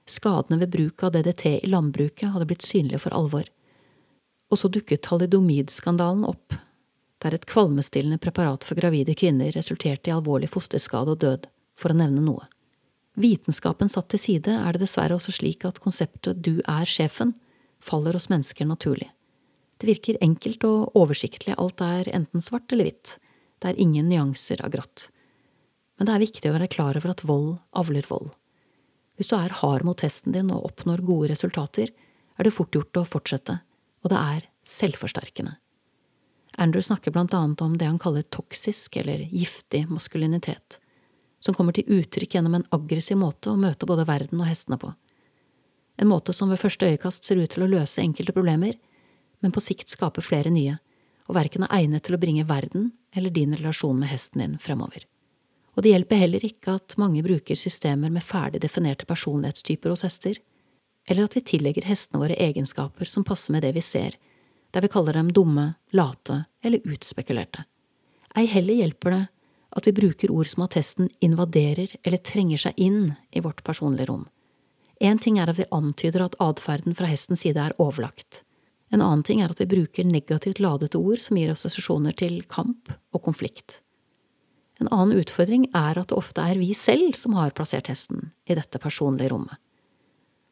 Skadene 0.09 0.59
ved 0.59 0.73
bruk 0.75 1.03
av 1.07 1.15
DDT 1.15 1.45
i 1.61 1.71
landbruket 1.71 2.33
hadde 2.33 2.49
blitt 2.49 2.67
synlige 2.67 2.99
for 3.05 3.15
alvor. 3.15 3.47
Og 4.51 4.59
så 4.59 4.67
dukket 4.67 5.05
thalidomidskandalen 5.07 6.27
opp, 6.27 6.57
der 7.23 7.35
et 7.35 7.47
kvalmestillende 7.47 8.19
preparat 8.19 8.67
for 8.67 8.79
gravide 8.79 9.15
kvinner 9.15 9.55
resulterte 9.55 10.11
i 10.11 10.15
alvorlig 10.15 10.51
fosterskade 10.51 11.15
og 11.15 11.23
død, 11.23 11.47
for 11.79 11.93
å 11.93 11.99
nevne 11.99 12.23
noe. 12.25 12.47
Vitenskapen 13.17 13.89
satt 13.89 14.09
til 14.13 14.21
side 14.21 14.53
er 14.53 14.75
det 14.75 14.83
dessverre 14.83 15.17
også 15.17 15.33
slik 15.35 15.65
at 15.67 15.81
konseptet 15.83 16.41
du 16.45 16.59
er 16.67 16.89
sjefen 16.89 17.33
faller 17.83 18.13
hos 18.13 18.29
mennesker 18.29 18.67
naturlig. 18.67 19.09
Det 19.79 19.87
virker 19.87 20.19
enkelt 20.21 20.63
og 20.67 20.95
oversiktlig, 20.99 21.55
alt 21.55 21.81
er 21.81 22.09
enten 22.11 22.43
svart 22.43 22.71
eller 22.73 22.89
hvitt, 22.89 23.15
det 23.59 23.71
er 23.71 23.79
ingen 23.79 24.09
nyanser 24.11 24.61
av 24.63 24.73
grått. 24.73 25.07
Men 25.97 26.07
det 26.07 26.15
er 26.15 26.25
viktig 26.25 26.49
å 26.49 26.55
være 26.55 26.71
klar 26.71 26.99
over 26.99 27.13
at 27.13 27.23
vold 27.27 27.53
avler 27.79 28.07
vold. 28.07 28.33
Hvis 29.19 29.31
du 29.31 29.35
er 29.35 29.55
hard 29.61 29.83
mot 29.87 29.99
testen 29.99 30.35
din 30.35 30.51
og 30.55 30.67
oppnår 30.69 31.03
gode 31.07 31.31
resultater, 31.31 31.91
er 32.39 32.47
det 32.47 32.55
fort 32.55 32.75
gjort 32.75 33.01
å 33.01 33.07
fortsette, 33.07 33.57
og 34.03 34.11
det 34.11 34.19
er 34.19 34.45
selvforsterkende. 34.67 35.57
Andrew 36.59 36.83
snakker 36.83 37.11
blant 37.15 37.35
annet 37.35 37.61
om 37.63 37.75
det 37.79 37.87
han 37.87 37.99
kaller 37.99 38.27
toksisk 38.31 38.95
eller 38.99 39.23
giftig 39.31 39.85
maskulinitet 39.91 40.79
som 41.39 41.55
kommer 41.55 41.75
til 41.75 41.87
uttrykk 41.99 42.35
gjennom 42.35 42.57
en 42.57 42.67
aggressiv 42.75 43.17
måte 43.19 43.51
å 43.51 43.59
møte 43.59 43.87
både 43.87 44.05
verden 44.07 44.41
og 44.41 44.49
hestene 44.49 44.79
på. 44.79 44.91
En 45.99 46.07
måte 46.07 46.33
som 46.35 46.51
ved 46.51 46.61
første 46.61 46.87
øyekast 46.87 47.27
ser 47.27 47.39
ut 47.39 47.51
til 47.51 47.65
å 47.65 47.71
løse 47.71 48.01
enkelte 48.01 48.35
problemer, 48.35 48.75
men 49.39 49.55
på 49.55 49.63
sikt 49.63 49.91
skaper 49.91 50.23
flere 50.23 50.51
nye, 50.51 50.77
og 51.27 51.35
verken 51.37 51.65
er 51.65 51.75
egnet 51.81 52.05
til 52.07 52.15
å 52.15 52.21
bringe 52.21 52.47
verden 52.47 52.91
eller 53.15 53.33
din 53.33 53.55
relasjon 53.55 53.99
med 53.99 54.11
hesten 54.11 54.43
din 54.43 54.59
fremover. 54.63 55.05
Og 55.77 55.83
det 55.83 55.93
hjelper 55.93 56.21
heller 56.23 56.43
ikke 56.43 56.75
at 56.79 56.95
mange 56.99 57.23
bruker 57.23 57.55
systemer 57.55 58.11
med 58.11 58.25
ferdig 58.25 58.61
definerte 58.63 59.07
personlighetstyper 59.07 59.93
hos 59.93 60.03
hester, 60.07 60.39
eller 61.09 61.25
at 61.25 61.35
vi 61.37 61.45
tillegger 61.53 61.87
hestene 61.87 62.21
våre 62.21 62.37
egenskaper 62.37 63.09
som 63.09 63.25
passer 63.27 63.55
med 63.55 63.63
det 63.63 63.73
vi 63.77 63.83
ser, 63.85 64.17
der 64.71 64.85
vi 64.85 64.91
kaller 64.91 65.15
dem 65.17 65.31
dumme, 65.33 65.73
late 65.95 66.43
eller 66.63 66.83
utspekulerte. 66.85 67.63
Ei 68.37 68.45
heller 68.45 68.77
hjelper 68.77 69.15
det 69.15 69.23
at 69.75 69.87
vi 69.87 69.93
bruker 69.95 70.31
ord 70.33 70.49
som 70.49 70.65
at 70.65 70.77
hesten 70.79 71.09
invaderer 71.23 71.93
eller 72.03 72.21
trenger 72.25 72.61
seg 72.65 72.77
inn 72.77 73.13
i 73.31 73.43
vårt 73.45 73.63
personlige 73.63 74.09
rom. 74.09 74.25
En 74.99 75.19
ting 75.21 75.37
er 75.39 75.49
at 75.51 75.59
vi 75.59 75.67
antyder 75.71 76.25
at 76.25 76.37
atferden 76.43 76.95
fra 76.97 77.07
hestens 77.07 77.45
side 77.45 77.61
er 77.61 77.75
overlagt. 77.79 78.43
En 78.91 79.03
annen 79.05 79.23
ting 79.23 79.43
er 79.43 79.53
at 79.53 79.61
vi 79.61 79.69
bruker 79.69 80.07
negativt 80.07 80.59
ladete 80.59 80.99
ord 80.99 81.21
som 81.23 81.37
gir 81.37 81.53
assosiasjoner 81.53 82.17
til 82.17 82.41
kamp 82.49 82.91
og 83.13 83.23
konflikt. 83.27 83.79
En 84.79 84.89
annen 84.95 85.19
utfordring 85.19 85.67
er 85.75 85.99
at 85.99 86.09
det 86.09 86.17
ofte 86.17 86.43
er 86.43 86.59
vi 86.59 86.71
selv 86.75 87.15
som 87.19 87.35
har 87.37 87.53
plassert 87.55 87.91
hesten 87.91 88.31
i 88.49 88.55
dette 88.57 88.79
personlige 88.81 89.31
rommet. 89.33 89.59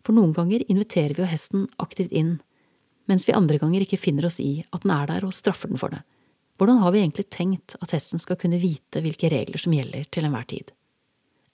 For 0.05 0.15
noen 0.15 0.33
ganger 0.35 0.63
inviterer 0.67 1.15
vi 1.15 1.23
jo 1.23 1.31
hesten 1.31 1.65
aktivt 1.83 2.13
inn, 2.15 2.37
mens 3.07 3.25
vi 3.27 3.35
andre 3.35 3.59
ganger 3.59 3.83
ikke 3.83 3.99
finner 3.99 4.27
oss 4.27 4.39
i 4.43 4.61
at 4.71 4.83
den 4.83 4.93
er 4.93 5.09
der 5.09 5.25
og 5.27 5.35
straffer 5.35 5.71
den 5.71 5.79
for 5.79 5.95
det. 5.95 6.03
Hvordan 6.57 6.79
har 6.81 6.91
vi 6.91 7.03
egentlig 7.03 7.29
tenkt 7.29 7.75
at 7.81 7.93
hesten 7.93 8.21
skal 8.21 8.39
kunne 8.41 8.59
vite 8.61 9.01
hvilke 9.03 9.29
regler 9.29 9.61
som 9.61 9.75
gjelder 9.75 10.07
til 10.09 10.25
enhver 10.25 10.47
tid? 10.49 10.71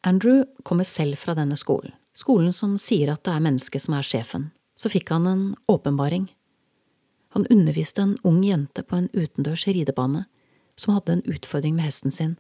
Andrew 0.04 0.44
kommer 0.64 0.88
selv 0.88 1.20
fra 1.20 1.36
denne 1.36 1.58
skolen, 1.60 1.92
skolen 2.16 2.54
som 2.56 2.78
sier 2.80 3.12
at 3.12 3.24
det 3.28 3.34
er 3.36 3.44
mennesket 3.44 3.84
som 3.84 3.98
er 3.98 4.08
sjefen. 4.08 4.52
Så 4.80 4.90
fikk 4.92 5.12
han 5.14 5.28
en 5.28 5.44
åpenbaring. 5.70 6.30
Han 7.36 7.48
underviste 7.52 8.02
en 8.02 8.16
ung 8.24 8.42
jente 8.44 8.84
på 8.84 8.96
en 8.96 9.10
utendørs 9.14 9.68
ridebane 9.68 10.26
som 10.76 10.96
hadde 10.96 11.18
en 11.18 11.28
utfordring 11.30 11.76
med 11.76 11.88
hesten 11.88 12.12
sin, 12.12 12.38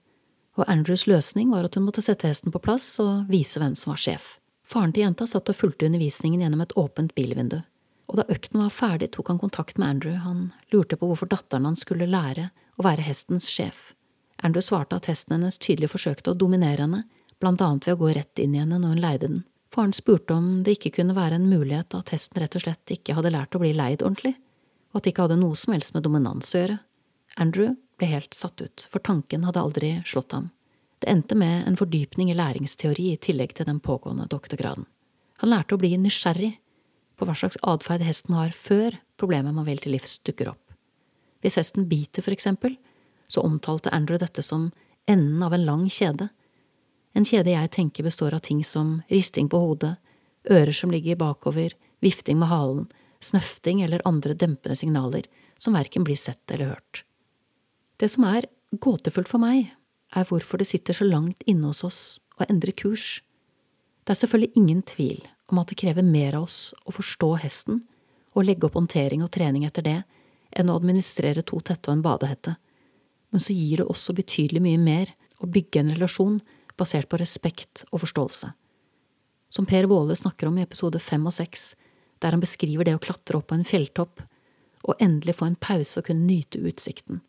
og 0.58 0.70
Andrews 0.70 1.08
løsning 1.10 1.51
var 1.51 1.65
at 1.65 1.75
hun 1.75 1.86
måtte 1.88 2.03
sette 2.05 2.29
hesten 2.29 2.53
på 2.53 2.62
plass 2.62 2.88
og 3.01 3.29
vise 3.29 3.60
hvem 3.62 3.75
som 3.77 3.93
var 3.93 4.01
sjef. 4.01 4.38
Faren 4.63 4.93
til 4.93 5.03
jenta 5.03 5.27
satt 5.29 5.50
og 5.50 5.58
fulgte 5.58 5.88
undervisningen 5.89 6.43
gjennom 6.43 6.62
et 6.63 6.75
åpent 6.79 7.13
bilvindu, 7.17 7.60
og 8.13 8.20
da 8.20 8.27
økten 8.29 8.62
var 8.62 8.70
ferdig, 8.70 9.10
tok 9.15 9.32
han 9.32 9.41
kontakt 9.41 9.79
med 9.82 9.89
Andrew, 9.89 10.13
han 10.22 10.51
lurte 10.70 11.00
på 11.01 11.08
hvorfor 11.10 11.32
datteren 11.32 11.65
hans 11.65 11.82
skulle 11.82 12.05
lære 12.05 12.51
å 12.77 12.86
være 12.86 13.01
hestens 13.08 13.48
sjef. 13.50 13.96
Andrew 14.46 14.62
svarte 14.62 15.00
at 15.00 15.10
hesten 15.10 15.34
hennes 15.34 15.58
tydelig 15.58 15.89
forsøkte 15.96 16.29
å 16.29 16.38
dominere 16.38 16.86
henne, 16.86 17.01
blant 17.41 17.62
annet 17.65 17.88
ved 17.88 17.98
å 17.98 18.01
gå 18.03 18.12
rett 18.13 18.39
inn 18.43 18.53
i 18.53 18.62
henne 18.62 18.77
når 18.77 18.93
hun 18.93 19.01
leide 19.01 19.25
den. 19.32 19.41
Faren 19.74 19.96
spurte 19.98 20.38
om 20.38 20.62
det 20.62 20.77
ikke 20.77 20.93
kunne 21.00 21.17
være 21.17 21.39
en 21.39 21.50
mulighet 21.50 21.98
at 21.98 22.13
hesten 22.13 22.38
rett 22.43 22.53
og 22.60 22.62
slett 22.67 22.93
ikke 22.93 23.15
hadde 23.17 23.34
lært 23.34 23.58
å 23.58 23.63
bli 23.63 23.74
leid 23.74 24.05
ordentlig, 24.05 24.36
og 24.93 25.00
at 25.00 25.08
det 25.08 25.15
ikke 25.15 25.25
hadde 25.25 25.39
noe 25.41 25.58
som 25.58 25.74
helst 25.74 25.96
med 25.96 26.05
dominans 26.05 26.53
å 26.53 26.62
gjøre. 26.62 26.77
Andrew 27.41 27.74
ble 27.98 28.12
helt 28.12 28.38
satt 28.38 28.62
ut, 28.62 28.86
for 28.93 29.01
tanken 29.01 29.48
hadde 29.48 29.63
aldri 29.63 29.96
slått 30.05 30.38
ham. 30.38 30.51
Det 31.01 31.10
endte 31.10 31.34
med 31.36 31.65
en 31.65 31.79
fordypning 31.79 32.29
i 32.29 32.38
læringsteori 32.38 33.10
i 33.15 33.17
tillegg 33.17 33.58
til 33.58 33.65
den 33.67 33.82
pågående 33.82 34.29
doktorgraden. 34.29 34.86
Han 35.41 35.51
lærte 35.51 35.75
å 35.75 35.82
bli 35.82 35.96
nysgjerrig 35.98 36.53
på 37.17 37.27
hva 37.27 37.36
slags 37.38 37.60
atferd 37.62 38.03
hesten 38.05 38.36
har 38.38 38.53
før 38.55 38.98
problemet 39.20 39.55
man 39.55 39.67
vil 39.67 39.82
til 39.82 39.96
livs 39.96 40.17
dukker 40.25 40.51
opp. 40.53 40.74
Hvis 41.43 41.58
hesten 41.60 41.88
biter, 41.89 42.24
for 42.24 42.34
eksempel, 42.34 42.77
så 43.27 43.43
omtalte 43.43 43.91
Andrew 43.93 44.20
dette 44.22 44.43
som 44.46 44.72
enden 45.10 45.43
av 45.43 45.53
en 45.53 45.65
lang 45.67 45.86
kjede. 45.91 46.29
En 47.13 47.27
kjede 47.27 47.53
jeg 47.53 47.72
tenker 47.75 48.08
består 48.08 48.36
av 48.36 48.43
ting 48.48 48.63
som 48.65 49.01
risting 49.12 49.50
på 49.51 49.60
hodet, 49.60 49.96
ører 50.50 50.74
som 50.75 50.91
ligger 50.91 51.20
bakover, 51.20 51.75
vifting 52.03 52.39
med 52.39 52.51
halen, 52.51 52.88
snøfting 53.24 53.84
eller 53.84 54.03
andre 54.08 54.36
dempende 54.36 54.75
signaler 54.79 55.27
som 55.62 55.75
verken 55.77 56.03
blir 56.03 56.20
sett 56.20 56.51
eller 56.51 56.74
hørt. 56.74 57.03
Det 58.00 58.10
som 58.12 58.25
er 58.27 58.50
gåtefullt 58.84 59.29
for 59.29 59.39
meg, 59.43 59.72
er 60.13 60.27
hvorfor 60.29 60.60
det 60.60 60.67
sitter 60.70 60.98
så 60.98 61.08
langt 61.08 61.43
inne 61.50 61.70
hos 61.72 61.84
oss 61.86 62.01
å 62.38 62.48
endre 62.50 62.74
kurs. 62.75 63.22
Det 64.03 64.13
er 64.13 64.20
selvfølgelig 64.24 64.60
ingen 64.60 64.82
tvil 64.86 65.24
om 65.51 65.59
at 65.62 65.69
det 65.71 65.79
krever 65.81 66.05
mer 66.05 66.38
av 66.38 66.47
oss 66.47 66.73
å 66.85 66.93
forstå 66.95 67.29
hesten 67.43 67.81
og 68.33 68.47
legge 68.47 68.67
opp 68.67 68.77
håndtering 68.79 69.23
og 69.25 69.31
trening 69.33 69.65
etter 69.67 69.85
det 69.85 70.00
enn 70.53 70.69
å 70.69 70.77
administrere 70.79 71.43
to 71.45 71.59
tette 71.65 71.89
og 71.89 71.97
en 71.97 72.05
badehette, 72.05 72.55
men 73.33 73.41
så 73.41 73.55
gir 73.55 73.81
det 73.81 73.89
også 73.89 74.15
betydelig 74.17 74.62
mye 74.62 74.81
mer 74.81 75.13
å 75.41 75.50
bygge 75.50 75.81
en 75.81 75.93
relasjon 75.95 76.39
basert 76.77 77.09
på 77.09 77.17
respekt 77.21 77.83
og 77.91 78.03
forståelse. 78.05 78.53
Som 79.53 79.67
Per 79.69 79.89
Våle 79.89 80.15
snakker 80.17 80.50
om 80.50 80.57
i 80.57 80.65
episode 80.65 81.01
fem 81.01 81.25
og 81.29 81.33
seks, 81.35 81.73
der 82.21 82.33
han 82.33 82.41
beskriver 82.41 82.88
det 82.88 82.95
å 82.97 83.03
klatre 83.03 83.38
opp 83.38 83.50
på 83.51 83.57
en 83.57 83.67
fjelltopp 83.67 84.23
og 84.83 85.01
endelig 85.01 85.38
få 85.39 85.50
en 85.50 85.59
pause 85.59 86.00
og 86.00 86.07
kunne 86.09 86.25
nyte 86.25 86.62
utsikten 86.62 87.21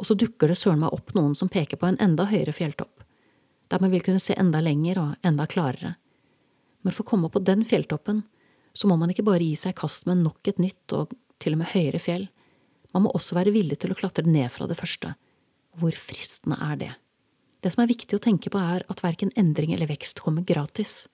og 0.00 0.06
så 0.08 0.16
dukker 0.16 0.48
det 0.48 0.56
søren 0.56 0.80
meg 0.80 0.94
opp 0.96 1.12
noen 1.12 1.34
som 1.36 1.50
peker 1.52 1.76
på 1.76 1.90
en 1.90 1.98
enda 2.00 2.24
høyere 2.30 2.56
fjelltopp, 2.56 3.04
der 3.68 3.82
man 3.84 3.92
vil 3.92 4.02
kunne 4.04 4.22
se 4.22 4.32
enda 4.40 4.62
lenger 4.64 4.98
og 5.02 5.26
enda 5.28 5.44
klarere. 5.50 5.98
Men 6.84 6.94
for 6.96 7.04
å 7.04 7.10
komme 7.12 7.28
opp 7.28 7.36
på 7.36 7.44
den 7.44 7.64
fjelltoppen, 7.68 8.22
så 8.72 8.88
må 8.88 8.96
man 9.00 9.10
ikke 9.12 9.26
bare 9.26 9.44
gi 9.44 9.56
seg 9.58 9.74
i 9.74 9.80
kast 9.80 10.06
med 10.08 10.22
nok 10.22 10.48
et 10.48 10.60
nytt 10.62 10.94
og 10.96 11.12
til 11.42 11.56
og 11.56 11.62
med 11.62 11.72
høyere 11.72 12.00
fjell, 12.02 12.28
man 12.94 13.04
må 13.04 13.12
også 13.14 13.36
være 13.38 13.54
villig 13.54 13.78
til 13.82 13.92
å 13.92 13.98
klatre 13.98 14.26
ned 14.26 14.50
fra 14.54 14.66
det 14.70 14.78
første. 14.78 15.12
Hvor 15.78 15.94
fristende 15.94 16.58
er 16.64 16.80
det? 16.80 16.90
Det 17.62 17.70
som 17.74 17.84
er 17.84 17.90
viktig 17.90 18.16
å 18.16 18.22
tenke 18.22 18.50
på, 18.50 18.58
er 18.58 18.84
at 18.90 19.02
verken 19.04 19.32
endring 19.38 19.74
eller 19.74 19.90
vekst 19.90 20.22
kommer 20.24 20.46
gratis. 20.46 21.04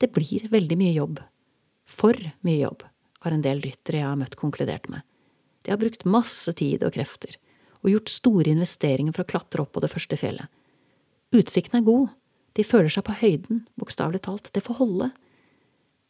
Det 0.00 0.12
blir 0.14 0.46
veldig 0.52 0.78
mye 0.80 0.94
jobb. 0.94 1.20
For 1.90 2.16
mye 2.46 2.60
jobb, 2.62 2.84
har 3.20 3.34
en 3.34 3.44
del 3.44 3.60
ryttere 3.64 4.00
jeg 4.00 4.08
har 4.08 4.18
møtt 4.20 4.38
konkludert 4.40 4.88
med. 4.92 5.02
De 5.66 5.74
har 5.74 5.80
brukt 5.80 6.06
masse 6.08 6.52
tid 6.56 6.86
og 6.86 6.94
krefter 6.94 7.36
og 7.80 7.90
gjort 7.92 8.12
store 8.12 8.52
investeringer 8.52 9.14
for 9.16 9.24
å 9.24 9.28
klatre 9.28 9.64
opp 9.64 9.74
på 9.74 9.82
det 9.84 9.90
første 9.92 10.16
fjellet. 10.20 10.48
Utsikten 11.36 11.80
er 11.80 11.86
god, 11.86 12.08
de 12.58 12.66
føler 12.66 12.90
seg 12.92 13.04
på 13.06 13.16
høyden, 13.20 13.64
bokstavelig 13.78 14.22
talt, 14.26 14.50
det 14.54 14.64
får 14.66 14.80
holde. 14.80 15.10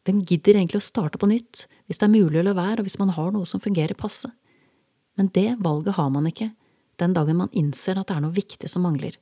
Hvem 0.07 0.23
gidder 0.25 0.57
egentlig 0.57 0.81
å 0.81 0.85
starte 0.85 1.19
på 1.21 1.29
nytt, 1.29 1.67
hvis 1.85 2.01
det 2.01 2.07
er 2.07 2.15
mulig 2.15 2.41
å 2.41 2.45
la 2.47 2.55
være 2.57 2.81
og 2.81 2.89
hvis 2.89 2.99
man 3.01 3.13
har 3.13 3.33
noe 3.35 3.45
som 3.49 3.61
fungerer 3.61 3.97
passe? 3.97 4.31
Men 5.19 5.29
det 5.35 5.59
valget 5.61 5.97
har 5.99 6.09
man 6.13 6.29
ikke 6.29 6.49
den 7.01 7.13
dagen 7.17 7.37
man 7.37 7.53
innser 7.57 7.99
at 7.99 8.09
det 8.09 8.17
er 8.17 8.23
noe 8.25 8.35
viktig 8.35 8.69
som 8.69 8.85
mangler, 8.85 9.17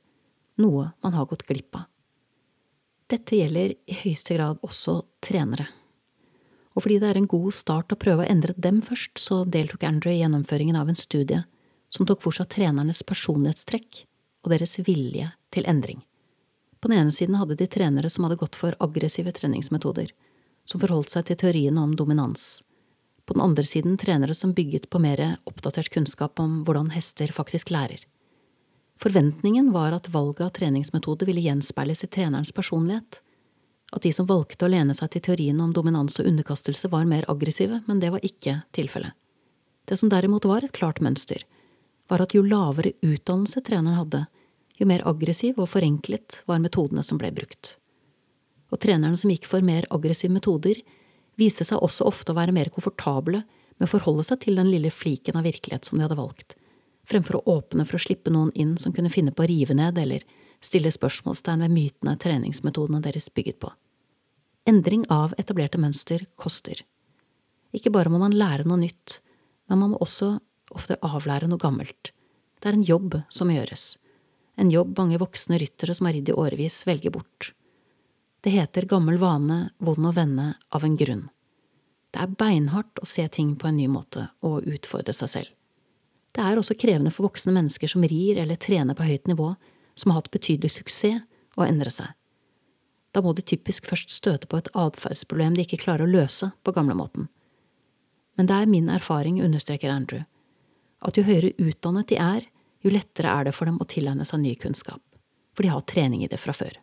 noe 0.60 0.90
man 1.04 1.16
har 1.16 1.28
gått 1.28 1.46
glipp 1.48 1.76
av. 1.76 1.88
Dette 3.10 3.36
gjelder 3.36 3.74
i 3.74 4.00
høyeste 4.04 4.36
grad 4.36 4.60
også 4.62 5.00
trenere. 5.24 5.66
Og 6.76 6.84
fordi 6.84 7.00
det 7.02 7.08
er 7.10 7.18
en 7.18 7.30
god 7.30 7.54
start 7.56 7.92
å 7.92 7.98
prøve 7.98 8.22
å 8.22 8.30
endre 8.30 8.54
dem 8.56 8.78
først, 8.84 9.18
så 9.18 9.42
deltok 9.44 9.82
Andrew 9.88 10.12
i 10.12 10.20
gjennomføringen 10.20 10.78
av 10.78 10.92
en 10.92 10.98
studie 10.98 11.42
som 11.90 12.06
tok 12.06 12.22
for 12.22 12.36
seg 12.36 12.48
trenernes 12.52 13.02
personlighetstrekk 13.02 14.04
og 14.44 14.52
deres 14.54 14.78
vilje 14.86 15.32
til 15.50 15.66
endring. 15.68 16.04
På 16.80 16.88
den 16.88 16.98
ene 16.98 17.12
siden 17.12 17.36
hadde 17.36 17.58
de 17.60 17.68
trenere 17.68 18.10
som 18.10 18.24
hadde 18.24 18.40
gått 18.40 18.56
for 18.56 18.76
aggressive 18.80 19.32
treningsmetoder, 19.36 20.12
som 20.64 20.80
forholdt 20.80 21.12
seg 21.12 21.28
til 21.28 21.40
teoriene 21.42 21.82
om 21.82 21.96
dominans. 21.96 22.62
På 23.28 23.36
den 23.36 23.44
andre 23.44 23.64
siden 23.68 23.98
trenere 24.00 24.34
som 24.34 24.54
bygget 24.56 24.88
på 24.90 24.98
mer 24.98 25.20
oppdatert 25.44 25.92
kunnskap 25.92 26.40
om 26.40 26.62
hvordan 26.64 26.90
hester 26.94 27.32
faktisk 27.36 27.70
lærer. 27.70 28.00
Forventningen 29.00 29.70
var 29.72 29.94
at 29.96 30.08
valget 30.12 30.44
av 30.44 30.54
treningsmetode 30.56 31.28
ville 31.28 31.44
gjenspeiles 31.44 32.04
i 32.04 32.08
trenerens 32.10 32.52
personlighet, 32.52 33.20
at 33.92 34.02
de 34.04 34.12
som 34.14 34.28
valgte 34.28 34.66
å 34.66 34.70
lene 34.70 34.94
seg 34.94 35.12
til 35.14 35.24
teoriene 35.24 35.64
om 35.64 35.72
dominans 35.74 36.20
og 36.20 36.28
underkastelse, 36.28 36.90
var 36.92 37.08
mer 37.08 37.24
aggressive, 37.32 37.80
men 37.86 38.00
det 38.00 38.12
var 38.14 38.24
ikke 38.26 38.60
tilfellet. 38.76 39.16
Det 39.88 39.96
som 39.98 40.12
derimot 40.12 40.44
var 40.46 40.64
et 40.64 40.76
klart 40.76 41.00
mønster, 41.02 41.42
var 42.10 42.22
at 42.22 42.34
jo 42.34 42.44
lavere 42.46 42.92
utdannelse 43.02 43.62
treneren 43.66 43.98
hadde, 43.98 44.24
jo 44.80 44.88
mer 44.88 45.04
aggressiv 45.08 45.60
og 45.60 45.68
forenklet 45.70 46.40
var 46.48 46.62
metodene 46.62 47.04
som 47.06 47.20
ble 47.20 47.30
brukt. 47.36 47.76
Og 48.70 48.80
trenerne 48.80 49.18
som 49.20 49.30
gikk 49.32 49.48
for 49.50 49.64
mer 49.66 49.86
aggressive 49.92 50.32
metoder, 50.32 50.80
viste 51.40 51.66
seg 51.66 51.82
også 51.82 52.06
ofte 52.08 52.32
å 52.32 52.38
være 52.38 52.54
mer 52.54 52.70
komfortable 52.72 53.42
med 53.44 53.86
å 53.86 53.90
forholde 53.90 54.24
seg 54.26 54.42
til 54.44 54.60
den 54.60 54.70
lille 54.70 54.92
fliken 54.92 55.38
av 55.40 55.46
virkelighet 55.48 55.88
som 55.88 55.98
de 55.98 56.06
hadde 56.06 56.18
valgt, 56.18 56.56
fremfor 57.08 57.40
å 57.40 57.58
åpne 57.58 57.86
for 57.88 57.98
å 57.98 58.02
slippe 58.02 58.32
noen 58.32 58.52
inn 58.54 58.76
som 58.80 58.94
kunne 58.96 59.12
finne 59.12 59.34
på 59.34 59.44
å 59.44 59.50
rive 59.50 59.76
ned 59.76 59.98
eller 59.98 60.24
stille 60.64 60.92
spørsmålstegn 60.92 61.64
ved 61.64 61.74
mytene 61.74 62.16
treningsmetodene 62.20 63.00
deres 63.04 63.30
bygget 63.32 63.60
på. 63.64 63.72
Endring 64.68 65.06
av 65.08 65.32
etablerte 65.40 65.80
mønster 65.80 66.26
koster. 66.36 66.82
Ikke 67.72 67.92
bare 67.92 68.12
må 68.12 68.20
man 68.20 68.36
lære 68.36 68.68
noe 68.68 68.82
nytt, 68.82 69.20
men 69.70 69.80
man 69.80 69.94
må 69.94 70.00
også 70.04 70.34
ofte 70.76 70.98
avlære 71.02 71.48
noe 71.50 71.60
gammelt. 71.60 72.12
Det 72.60 72.68
er 72.68 72.76
en 72.76 72.86
jobb 72.86 73.16
som 73.32 73.50
gjøres. 73.50 73.94
En 74.60 74.70
jobb 74.70 74.98
mange 74.98 75.18
voksne 75.20 75.58
ryttere 75.58 75.94
som 75.96 76.06
har 76.06 76.12
ridd 76.12 76.28
i 76.28 76.36
årevis, 76.36 76.82
velger 76.86 77.14
bort. 77.14 77.52
Det 78.44 78.52
heter 78.52 78.88
gammel 78.88 79.16
vane, 79.20 79.70
vond 79.78 80.06
å 80.06 80.12
vende, 80.12 80.52
av 80.68 80.84
en 80.84 80.98
grunn. 81.00 81.22
Det 82.10 82.20
er 82.20 82.36
beinhardt 82.36 83.00
å 83.00 83.08
se 83.08 83.24
ting 83.32 83.54
på 83.56 83.70
en 83.70 83.78
ny 83.80 83.86
måte 83.88 84.26
og 84.44 84.66
utfordre 84.68 85.14
seg 85.16 85.32
selv. 85.32 85.50
Det 86.36 86.44
er 86.44 86.60
også 86.60 86.76
krevende 86.78 87.12
for 87.14 87.26
voksne 87.30 87.54
mennesker 87.56 87.90
som 87.90 88.04
rir 88.04 88.38
eller 88.42 88.60
trener 88.60 88.98
på 88.98 89.06
høyt 89.06 89.30
nivå, 89.30 89.54
som 89.94 90.12
har 90.12 90.20
hatt 90.20 90.32
betydelig 90.34 90.74
suksess, 90.76 91.24
å 91.58 91.64
endre 91.66 91.90
seg. 91.90 92.12
Da 93.10 93.20
må 93.24 93.32
de 93.34 93.42
typisk 93.42 93.88
først 93.90 94.12
støte 94.14 94.46
på 94.46 94.60
et 94.60 94.68
atferdsproblem 94.78 95.56
de 95.56 95.64
ikke 95.66 95.80
klarer 95.82 96.06
å 96.06 96.12
løse 96.12 96.52
på 96.62 96.72
gamlemåten. 96.76 97.26
Men 98.38 98.46
det 98.46 98.56
er 98.56 98.70
min 98.70 98.88
erfaring, 98.92 99.40
understreker 99.42 99.90
Andrew, 99.90 100.22
at 101.02 101.18
jo 101.18 101.24
høyere 101.26 101.50
utdannet 101.58 102.08
de 102.12 102.20
er, 102.22 102.46
jo 102.84 102.92
lettere 102.92 103.32
er 103.32 103.48
det 103.48 103.54
for 103.56 103.68
dem 103.68 103.80
å 103.80 103.88
tilegne 103.88 104.24
seg 104.28 104.42
ny 104.42 104.54
kunnskap, 104.60 105.02
for 105.54 105.66
de 105.66 105.72
har 105.72 105.84
trening 105.88 106.24
i 106.24 106.30
det 106.30 106.40
fra 106.40 106.54
før. 106.56 106.76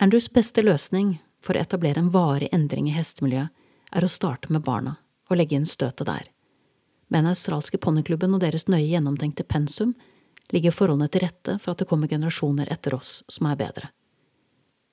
Andrews 0.00 0.30
beste 0.32 0.64
løsning 0.64 1.18
for 1.44 1.56
å 1.56 1.62
etablere 1.64 2.00
en 2.00 2.12
varig 2.12 2.48
endring 2.52 2.88
i 2.88 2.96
hestemiljøet 2.96 3.50
er 3.90 4.04
å 4.04 4.08
starte 4.08 4.52
med 4.52 4.64
barna 4.64 4.96
og 5.30 5.38
legge 5.38 5.58
inn 5.58 5.68
støtet 5.68 6.06
der. 6.08 6.28
Med 7.10 7.24
den 7.24 7.32
australske 7.32 7.78
ponniklubben 7.82 8.34
og 8.36 8.42
deres 8.42 8.68
nøye 8.70 8.86
gjennomtenkte 8.86 9.44
pensum 9.44 9.94
ligger 10.54 10.74
forholdene 10.74 11.10
til 11.10 11.24
rette 11.26 11.56
for 11.58 11.72
at 11.72 11.82
det 11.82 11.88
kommer 11.90 12.10
generasjoner 12.10 12.70
etter 12.70 12.94
oss 12.94 13.20
som 13.28 13.48
er 13.50 13.58
bedre. 13.58 13.90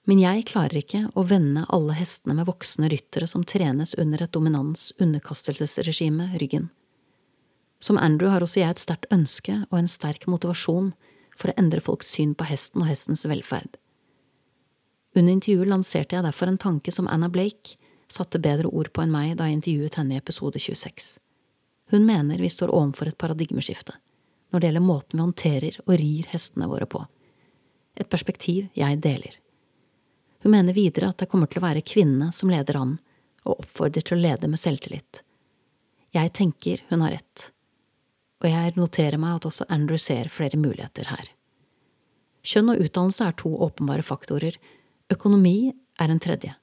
Men 0.07 0.21
jeg 0.21 0.45
klarer 0.47 0.79
ikke 0.79 1.01
å 1.19 1.25
vende 1.27 1.65
alle 1.73 1.97
hestene 1.97 2.37
med 2.37 2.47
voksne 2.47 2.87
ryttere 2.89 3.27
som 3.27 3.43
trenes 3.43 3.91
under 3.99 4.23
et 4.23 4.31
dominans 4.31 4.93
underkastelsesregime, 5.03 6.29
ryggen. 6.39 6.69
Som 7.79 7.97
Andrew 8.01 8.31
har 8.33 8.43
også 8.43 8.61
jeg 8.61 8.73
et 8.73 8.81
sterkt 8.81 9.11
ønske 9.13 9.59
og 9.69 9.77
en 9.79 9.91
sterk 9.91 10.25
motivasjon 10.27 10.93
for 11.37 11.51
å 11.51 11.57
endre 11.61 11.83
folks 11.83 12.09
syn 12.09 12.33
på 12.37 12.47
hesten 12.49 12.81
og 12.81 12.89
hestens 12.89 13.25
velferd. 13.29 13.77
Under 15.17 15.33
intervjuet 15.33 15.69
lanserte 15.69 16.17
jeg 16.17 16.25
derfor 16.25 16.49
en 16.49 16.59
tanke 16.61 16.93
som 16.93 17.09
Anna 17.09 17.29
Blake 17.29 17.77
satte 18.09 18.41
bedre 18.41 18.69
ord 18.69 18.91
på 18.93 19.03
enn 19.03 19.13
meg 19.13 19.35
da 19.37 19.47
jeg 19.47 19.59
intervjuet 19.59 19.97
henne 19.99 20.15
i 20.15 20.21
episode 20.21 20.61
26. 20.61 21.17
Hun 21.91 22.05
mener 22.05 22.41
vi 22.41 22.49
står 22.51 22.73
overfor 22.73 23.11
et 23.11 23.19
paradigmeskifte 23.19 23.95
når 24.47 24.61
det 24.61 24.69
gjelder 24.69 24.85
måten 24.85 25.17
vi 25.17 25.25
håndterer 25.25 25.77
og 25.83 25.93
rir 25.99 26.29
hestene 26.31 26.69
våre 26.71 26.87
på. 26.87 27.01
Et 27.99 28.07
perspektiv 28.07 28.69
jeg 28.77 28.99
deler. 29.03 29.33
Hun 30.43 30.53
mener 30.53 30.75
videre 30.77 31.09
at 31.11 31.19
det 31.19 31.27
kommer 31.31 31.49
til 31.51 31.59
å 31.59 31.65
være 31.65 31.83
kvinnene 31.83 32.29
som 32.35 32.51
leder 32.51 32.77
an, 32.79 32.93
og 33.47 33.63
oppfordrer 33.63 34.05
til 34.05 34.17
å 34.17 34.21
lede 34.21 34.47
med 34.47 34.61
selvtillit. 34.61 35.21
Jeg 36.15 36.31
tenker 36.35 36.83
hun 36.87 37.03
har 37.03 37.17
rett, 37.17 37.49
og 38.43 38.49
jeg 38.49 38.75
noterer 38.77 39.17
meg 39.21 39.39
at 39.39 39.47
også 39.49 39.67
Andrew 39.73 39.99
ser 40.01 40.29
flere 40.33 40.59
muligheter 40.59 41.09
her. 41.09 41.31
Kjønn 42.47 42.73
og 42.73 42.83
utdannelse 42.83 43.25
er 43.25 43.35
to 43.39 43.51
åpenbare 43.65 44.05
faktorer, 44.05 44.55
økonomi 45.11 45.73
er 45.99 46.13
en 46.13 46.21
tredje. 46.23 46.53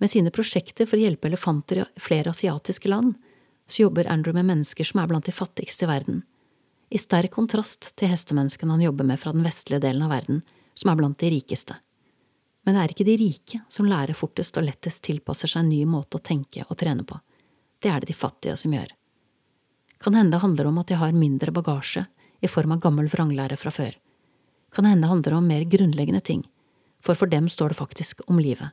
Med 0.00 0.12
sine 0.12 0.32
prosjekter 0.32 0.88
for 0.88 0.96
å 0.98 1.04
hjelpe 1.04 1.28
elefanter 1.28 1.82
i 1.82 2.00
flere 2.00 2.32
asiatiske 2.32 2.88
land, 2.88 3.16
så 3.70 3.86
jobber 3.86 4.08
Andrew 4.10 4.34
med 4.36 4.48
mennesker 4.48 4.86
som 4.86 5.00
er 5.02 5.10
blant 5.10 5.28
de 5.28 5.34
fattigste 5.34 5.86
i 5.86 5.90
verden, 5.90 6.22
i 6.90 6.98
sterk 6.98 7.30
kontrast 7.36 7.92
til 7.98 8.10
hestemenneskene 8.10 8.74
han 8.74 8.82
jobber 8.82 9.06
med 9.06 9.20
fra 9.22 9.30
den 9.30 9.44
vestlige 9.46 9.82
delen 9.84 10.02
av 10.02 10.10
verden, 10.10 10.40
som 10.74 10.90
er 10.90 10.98
blant 10.98 11.20
de 11.22 11.30
rikeste. 11.30 11.76
Men 12.66 12.74
det 12.74 12.82
er 12.82 12.94
ikke 12.94 13.06
de 13.06 13.18
rike 13.20 13.60
som 13.70 13.86
lærer 13.88 14.18
fortest 14.18 14.58
og 14.58 14.66
lettest 14.66 15.04
tilpasser 15.06 15.52
seg 15.52 15.62
en 15.62 15.70
ny 15.70 15.84
måte 15.88 16.18
å 16.18 16.24
tenke 16.24 16.66
og 16.66 16.76
trene 16.80 17.06
på. 17.06 17.20
Det 17.80 17.92
er 17.92 18.02
det 18.02 18.10
de 18.10 18.16
fattige 18.18 18.56
som 18.58 18.74
gjør. 18.74 18.90
Kan 20.00 20.14
hende 20.14 20.36
det 20.36 20.42
handler 20.42 20.66
om 20.66 20.78
at 20.80 20.88
de 20.88 20.96
har 20.96 21.12
mindre 21.12 21.52
bagasje 21.52 22.06
i 22.40 22.48
form 22.48 22.72
av 22.72 22.80
gammel 22.80 23.08
vranglære 23.12 23.58
fra 23.60 23.72
før. 23.74 23.96
Kan 24.72 24.86
hende 24.88 25.04
det 25.04 25.10
handler 25.10 25.36
om 25.36 25.48
mer 25.48 25.66
grunnleggende 25.68 26.22
ting, 26.24 26.46
for 27.04 27.14
for 27.14 27.26
dem 27.26 27.48
står 27.48 27.68
det 27.68 27.80
faktisk 27.80 28.22
om 28.26 28.38
livet. 28.38 28.70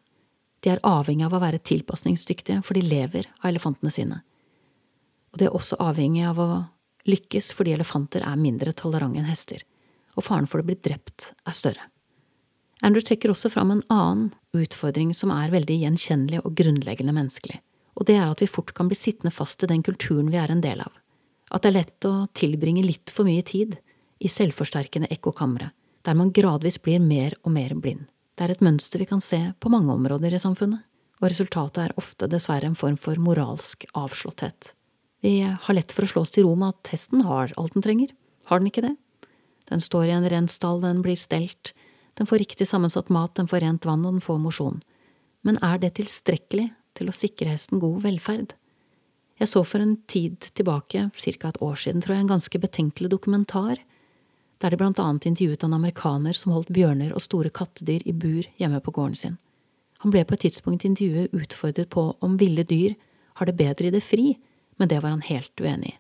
De 0.64 0.72
er 0.72 0.84
avhengig 0.84 1.26
av 1.26 1.36
å 1.36 1.42
være 1.44 1.60
tilpasningsdyktige, 1.60 2.62
for 2.64 2.74
de 2.74 2.82
lever 2.82 3.28
av 3.42 3.52
elefantene 3.52 3.92
sine. 3.92 4.22
Og 5.34 5.40
de 5.42 5.48
er 5.48 5.56
også 5.56 5.78
avhengig 5.84 6.24
av 6.26 6.40
å 6.40 6.50
lykkes 7.08 7.52
fordi 7.56 7.76
elefanter 7.76 8.24
er 8.26 8.40
mindre 8.40 8.74
tolerante 8.74 9.20
enn 9.22 9.30
hester, 9.30 9.62
og 10.16 10.26
faren 10.26 10.48
for 10.50 10.64
å 10.64 10.68
bli 10.68 10.78
drept 10.80 11.32
er 11.46 11.56
større. 11.56 11.90
Andrew 12.86 13.04
trekker 13.04 13.32
også 13.34 13.50
fram 13.50 13.72
en 13.74 13.84
annen 13.90 14.32
utfordring 14.56 15.14
som 15.18 15.32
er 15.34 15.54
veldig 15.54 15.80
gjenkjennelig 15.82 16.44
og 16.44 16.56
grunnleggende 16.60 17.16
menneskelig, 17.16 17.60
og 17.98 18.08
det 18.10 18.18
er 18.20 18.30
at 18.30 18.42
vi 18.44 18.50
fort 18.50 18.74
kan 18.78 18.90
bli 18.90 18.98
sittende 18.98 19.34
fast 19.34 19.64
i 19.64 19.70
den 19.70 19.84
kulturen 19.86 20.30
vi 20.34 20.40
er 20.42 20.54
en 20.54 20.62
del 20.62 20.84
av, 20.86 20.94
at 21.52 21.64
det 21.64 21.70
er 21.70 21.78
lett 21.80 22.08
å 22.08 22.28
tilbringe 22.36 22.84
litt 22.86 23.12
for 23.14 23.28
mye 23.28 23.44
tid 23.46 23.78
i 24.20 24.30
selvforsterkende 24.32 25.10
ekkokamre, 25.14 25.72
der 26.04 26.18
man 26.18 26.34
gradvis 26.36 26.80
blir 26.84 27.00
mer 27.04 27.36
og 27.44 27.54
mer 27.56 27.76
blind. 27.76 28.08
Det 28.38 28.46
er 28.46 28.54
et 28.54 28.64
mønster 28.66 29.02
vi 29.02 29.10
kan 29.10 29.24
se 29.24 29.40
på 29.60 29.72
mange 29.74 29.94
områder 29.94 30.36
i 30.36 30.42
samfunnet, 30.42 30.84
og 31.18 31.32
resultatet 31.32 31.88
er 31.88 31.96
ofte 31.98 32.30
dessverre 32.30 32.70
en 32.70 32.78
form 32.78 32.98
for 33.02 33.18
moralsk 33.22 33.88
avslåtthet. 33.98 34.74
Vi 35.26 35.40
har 35.42 35.74
lett 35.74 35.94
for 35.96 36.06
å 36.06 36.12
slå 36.12 36.22
oss 36.26 36.36
til 36.36 36.46
ro 36.46 36.54
med 36.54 36.76
at 36.76 36.92
hesten 36.94 37.24
har 37.26 37.54
alt 37.58 37.74
den 37.74 37.86
trenger. 37.86 38.12
Har 38.46 38.62
den 38.62 38.70
ikke 38.70 38.86
det? 38.86 38.94
Den 39.68 39.82
står 39.82 40.06
i 40.08 40.14
en 40.16 40.28
ren 40.30 40.48
stall, 40.52 40.84
den 40.84 41.02
blir 41.04 41.18
stelt, 41.18 41.74
den 42.18 42.30
får 42.30 42.44
riktig 42.44 42.68
sammensatt 42.70 43.10
mat, 43.14 43.34
den 43.36 43.50
får 43.50 43.66
rent 43.66 43.86
vann, 43.86 44.06
og 44.06 44.18
den 44.18 44.24
får 44.24 44.40
mosjon. 44.42 44.80
Men 45.46 45.60
er 45.66 45.82
det 45.82 45.96
tilstrekkelig 45.98 46.70
til 46.98 47.10
å 47.10 47.16
sikre 47.16 47.52
hesten 47.54 47.82
god 47.82 48.02
velferd? 48.06 48.54
Jeg 49.38 49.52
så 49.52 49.62
for 49.68 49.84
en 49.84 49.98
tid 50.10 50.40
tilbake, 50.58 51.10
ca 51.14 51.50
et 51.50 51.62
år 51.62 51.76
siden, 51.78 52.02
tror 52.02 52.16
jeg, 52.16 52.26
en 52.26 52.32
ganske 52.32 52.60
betenkelig 52.60 53.12
dokumentar, 53.14 53.84
der 54.58 54.74
de 54.74 54.80
blant 54.80 55.00
annet 55.00 55.28
intervjuet 55.30 55.64
en 55.64 55.76
amerikaner 55.78 56.34
som 56.34 56.56
holdt 56.56 56.74
bjørner 56.74 57.14
og 57.14 57.22
store 57.22 57.52
kattedyr 57.54 58.02
i 58.10 58.16
bur 58.18 58.48
hjemme 58.58 58.82
på 58.82 58.94
gården 58.96 59.16
sin. 59.16 59.38
Han 60.02 60.14
ble 60.14 60.24
på 60.26 60.34
et 60.34 60.48
tidspunkt 60.48 60.86
i 60.86 60.90
intervjuet 60.90 61.34
utfordret 61.38 61.90
på 61.94 62.10
om 62.26 62.38
ville 62.42 62.66
dyr 62.66 62.96
har 63.38 63.46
det 63.46 63.58
bedre 63.58 63.90
i 63.90 63.94
det 63.94 64.02
fri, 64.02 64.34
men 64.78 64.90
det 64.90 65.02
var 65.04 65.14
han 65.14 65.26
helt 65.26 65.62
uenig 65.62 65.94
i. 65.94 65.98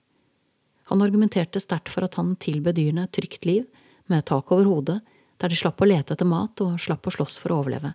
Han 0.90 1.04
argumenterte 1.04 1.60
sterkt 1.60 1.92
for 1.92 2.06
at 2.08 2.16
han 2.16 2.38
tilbød 2.40 2.78
dyrene 2.78 3.06
et 3.06 3.14
trygt 3.14 3.46
liv, 3.46 3.66
med 4.08 4.24
tak 4.26 4.52
over 4.56 4.70
hodet, 4.70 5.02
der 5.38 5.52
de 5.52 5.58
slapp 5.60 5.82
å 5.84 5.88
lete 5.88 6.16
etter 6.16 6.26
mat 6.26 6.62
og 6.64 6.78
slapp 6.80 7.10
å 7.10 7.14
slåss 7.14 7.36
for 7.42 7.52
å 7.52 7.60
overleve, 7.62 7.92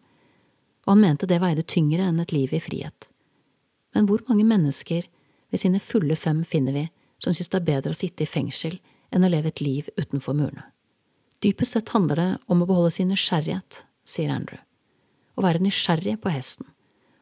og 0.84 0.90
han 0.92 1.00
mente 1.00 1.28
det 1.30 1.38
veide 1.40 1.64
tyngre 1.64 2.04
enn 2.04 2.20
et 2.20 2.34
liv 2.34 2.52
i 2.52 2.60
frihet. 2.60 3.08
Men 3.96 4.06
hvor 4.08 4.20
mange 4.28 4.44
mennesker 4.46 5.08
ved 5.52 5.60
sine 5.60 5.80
fulle 5.80 6.16
fem 6.16 6.42
finner 6.48 6.74
vi 6.74 6.88
som 7.22 7.34
synes 7.34 7.52
det 7.52 7.60
er 7.60 7.68
bedre 7.68 7.92
å 7.92 7.96
sitte 7.96 8.24
i 8.24 8.30
fengsel 8.30 8.78
enn 9.12 9.26
å 9.26 9.30
leve 9.30 9.52
et 9.52 9.62
liv 9.62 9.88
utenfor 10.00 10.34
murene? 10.34 10.64
Dypest 11.42 11.74
sett 11.76 11.90
handler 11.94 12.20
det 12.20 12.28
om 12.50 12.62
å 12.62 12.68
beholde 12.68 12.92
sin 12.94 13.10
nysgjerrighet, 13.10 13.82
sier 14.06 14.30
Andrew, 14.30 14.60
å 15.34 15.42
være 15.42 15.62
nysgjerrig 15.62 16.20
på 16.22 16.30
hesten, 16.30 16.68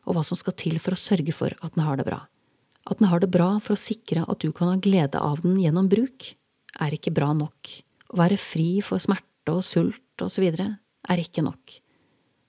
og 0.05 0.17
hva 0.17 0.25
som 0.27 0.37
skal 0.37 0.57
til 0.61 0.77
for 0.83 0.93
å 0.93 1.01
sørge 1.01 1.33
for 1.37 1.57
at 1.61 1.75
den 1.75 1.87
har 1.87 1.97
det 1.97 2.07
bra. 2.09 2.21
At 2.89 3.01
den 3.01 3.09
har 3.09 3.23
det 3.23 3.31
bra 3.33 3.55
for 3.65 3.77
å 3.77 3.81
sikre 3.81 4.27
at 4.29 4.45
du 4.45 4.53
kan 4.53 4.73
ha 4.73 4.77
glede 4.81 5.21
av 5.21 5.41
den 5.45 5.57
gjennom 5.61 5.89
bruk, 5.89 6.35
er 6.81 6.97
ikke 6.97 7.15
bra 7.17 7.33
nok. 7.37 7.73
Å 8.13 8.21
være 8.21 8.39
fri 8.41 8.81
for 8.85 9.03
smerte 9.03 9.55
og 9.55 9.65
sult 9.65 10.05
videre 10.41 10.75
er 11.09 11.23
ikke 11.23 11.45
nok. 11.45 11.81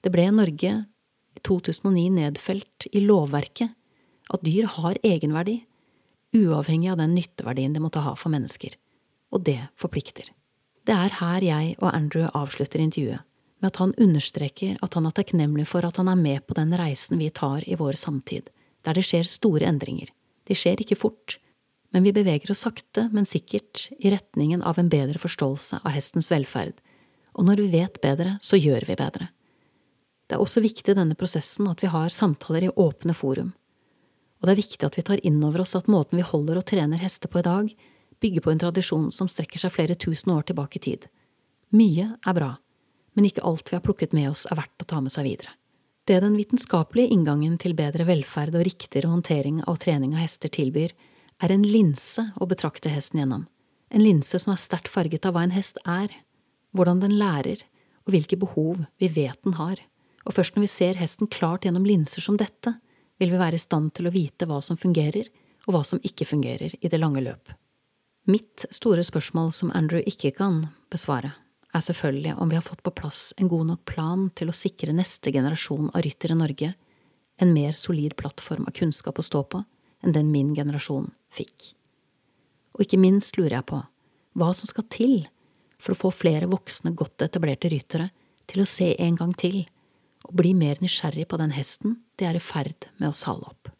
Det 0.03 0.11
ble 0.11 0.27
i 0.27 0.35
Norge 0.35 0.71
i 1.37 1.43
2009 1.47 2.09
nedfelt 2.17 2.87
i 2.91 3.03
lovverket 3.05 3.71
at 4.31 4.43
dyr 4.43 4.67
har 4.75 4.99
egenverdi, 5.05 5.61
uavhengig 6.35 6.91
av 6.91 7.01
den 7.01 7.15
nytteverdien 7.15 7.73
de 7.73 7.81
måtte 7.83 8.03
ha 8.03 8.13
for 8.15 8.33
mennesker. 8.33 8.77
Og 9.31 9.43
det 9.47 9.59
forplikter. 9.79 10.31
Det 10.87 10.95
er 10.95 11.19
her 11.19 11.43
jeg 11.45 11.75
og 11.79 11.91
Andrew 11.93 12.29
avslutter 12.33 12.81
intervjuet, 12.81 13.21
med 13.61 13.69
at 13.69 13.77
han 13.77 13.93
understreker 14.01 14.79
at 14.81 14.95
han 14.97 15.05
er 15.05 15.13
takknemlig 15.15 15.67
for 15.69 15.85
at 15.85 15.99
han 16.01 16.09
er 16.09 16.17
med 16.17 16.47
på 16.47 16.57
den 16.57 16.73
reisen 16.77 17.21
vi 17.21 17.29
tar 17.29 17.61
i 17.67 17.77
vår 17.77 17.99
samtid, 17.99 18.49
der 18.81 18.97
det 18.97 19.05
skjer 19.05 19.29
store 19.29 19.69
endringer 19.69 20.09
de 20.51 20.57
skjer 20.57 20.81
ikke 20.83 20.99
fort, 20.99 21.37
men 21.91 22.03
vi 22.03 22.13
beveger 22.15 22.51
oss 22.51 22.65
sakte, 22.65 23.07
men 23.15 23.27
sikkert 23.27 23.87
i 23.99 24.11
retningen 24.11 24.63
av 24.67 24.79
en 24.79 24.89
bedre 24.91 25.19
forståelse 25.21 25.81
av 25.81 25.95
hestens 25.95 26.31
velferd, 26.31 26.75
og 27.31 27.47
når 27.47 27.63
vi 27.63 27.69
vet 27.77 28.01
bedre, 28.03 28.35
så 28.43 28.59
gjør 28.59 28.83
vi 28.89 28.97
bedre. 28.99 29.29
Det 30.27 30.35
er 30.37 30.43
også 30.43 30.63
viktig 30.63 30.93
i 30.93 30.97
denne 30.97 31.17
prosessen 31.19 31.67
at 31.71 31.83
vi 31.83 31.91
har 31.91 32.11
samtaler 32.11 32.67
i 32.67 32.73
åpne 32.75 33.15
forum, 33.15 33.53
og 34.41 34.47
det 34.47 34.55
er 34.55 34.61
viktig 34.63 34.87
at 34.87 34.97
vi 34.97 35.05
tar 35.05 35.21
inn 35.27 35.37
over 35.45 35.61
oss 35.61 35.75
at 35.77 35.89
måten 35.91 36.17
vi 36.17 36.25
holder 36.25 36.57
og 36.57 36.65
trener 36.65 36.97
hester 36.97 37.29
på 37.29 37.43
i 37.43 37.45
dag, 37.45 37.69
bygger 38.21 38.41
på 38.41 38.51
en 38.51 38.61
tradisjon 38.61 39.09
som 39.13 39.29
strekker 39.29 39.61
seg 39.61 39.73
flere 39.75 39.97
tusen 39.97 40.33
år 40.33 40.47
tilbake 40.49 40.79
i 40.79 40.85
tid. 40.89 41.05
Mye 41.77 42.07
er 42.17 42.37
bra, 42.37 42.55
men 43.13 43.27
ikke 43.29 43.45
alt 43.45 43.69
vi 43.69 43.77
har 43.77 43.85
plukket 43.85 44.15
med 44.17 44.31
oss 44.31 44.47
er 44.49 44.57
verdt 44.57 44.81
å 44.81 44.89
ta 44.89 45.01
med 45.01 45.13
seg 45.13 45.27
videre. 45.29 45.53
Det 46.09 46.17
den 46.23 46.35
vitenskapelige 46.39 47.13
inngangen 47.13 47.59
til 47.61 47.77
bedre 47.77 48.07
velferd 48.09 48.57
og 48.57 48.65
riktigere 48.65 49.11
håndtering 49.11 49.61
av 49.69 49.77
trening 49.83 50.15
av 50.17 50.23
hester 50.25 50.49
tilbyr, 50.49 50.95
er 51.41 51.53
en 51.53 51.65
linse 51.65 52.25
å 52.41 52.47
betrakte 52.49 52.89
hesten 52.93 53.21
gjennom, 53.21 53.45
en 53.93 54.03
linse 54.03 54.39
som 54.41 54.53
er 54.53 54.61
sterkt 54.61 54.89
farget 54.89 55.25
av 55.25 55.35
hva 55.35 55.45
en 55.45 55.53
hest 55.53 55.77
er, 55.85 56.09
hvordan 56.73 57.01
den 57.03 57.17
lærer, 57.19 57.61
og 58.05 58.15
hvilke 58.15 58.39
behov 58.41 58.85
vi 59.01 59.09
vet 59.13 59.37
den 59.45 59.57
har, 59.57 59.77
og 60.25 60.35
først 60.37 60.55
når 60.55 60.65
vi 60.65 60.71
ser 60.73 60.99
hesten 60.99 61.29
klart 61.29 61.65
gjennom 61.65 61.85
linser 61.85 62.23
som 62.25 62.37
dette, 62.37 62.75
vil 63.21 63.31
vi 63.31 63.39
være 63.39 63.57
i 63.59 63.61
stand 63.61 63.93
til 63.95 64.09
å 64.09 64.13
vite 64.13 64.47
hva 64.49 64.57
som 64.65 64.79
fungerer, 64.81 65.29
og 65.67 65.75
hva 65.75 65.83
som 65.85 66.01
ikke 66.03 66.25
fungerer 66.25 66.73
i 66.81 66.89
det 66.89 66.99
lange 66.99 67.21
løp. 67.21 67.53
Mitt 68.29 68.65
store 68.73 69.03
spørsmål 69.05 69.51
som 69.53 69.71
Andrew 69.77 70.01
ikke 70.09 70.33
kan 70.37 70.63
besvare, 70.93 71.35
er 71.71 71.83
selvfølgelig 71.85 72.35
om 72.41 72.49
vi 72.51 72.57
har 72.57 72.65
fått 72.65 72.83
på 72.83 72.93
plass 72.93 73.31
en 73.37 73.49
god 73.49 73.69
nok 73.69 73.83
plan 73.87 74.25
til 74.35 74.51
å 74.51 74.55
sikre 74.55 74.93
neste 74.93 75.31
generasjon 75.31 75.91
av 75.93 76.03
ryttere 76.03 76.35
Norge 76.35 76.73
en 77.41 77.53
mer 77.53 77.77
solid 77.79 78.17
plattform 78.19 78.67
av 78.67 78.75
kunnskap 78.77 79.17
å 79.17 79.25
stå 79.25 79.43
på 79.53 79.63
enn 80.03 80.15
den 80.15 80.31
min 80.33 80.51
generasjon 80.57 81.09
fikk. 81.33 81.71
Og 82.75 82.85
ikke 82.85 82.99
minst 83.01 83.37
lurer 83.39 83.59
jeg 83.59 83.69
på 83.71 83.79
hva 84.37 84.49
som 84.55 84.69
skal 84.69 84.87
til 84.91 85.15
for 85.81 85.93
å 85.93 86.01
få 86.03 86.11
flere 86.13 86.49
voksne, 86.51 86.93
godt 86.93 87.23
etablerte 87.25 87.71
ryttere 87.71 88.11
til 88.51 88.63
å 88.63 88.69
se 88.69 88.91
en 89.01 89.17
gang 89.17 89.33
til 89.37 89.63
og 90.27 90.35
bli 90.39 90.53
mer 90.57 90.81
nysgjerrig 90.81 91.27
på 91.31 91.39
den 91.41 91.53
hesten 91.55 91.99
de 92.19 92.27
er 92.29 92.37
i 92.37 92.43
ferd 92.43 92.89
med 92.97 93.11
å 93.11 93.17
sale 93.17 93.47
opp. 93.47 93.71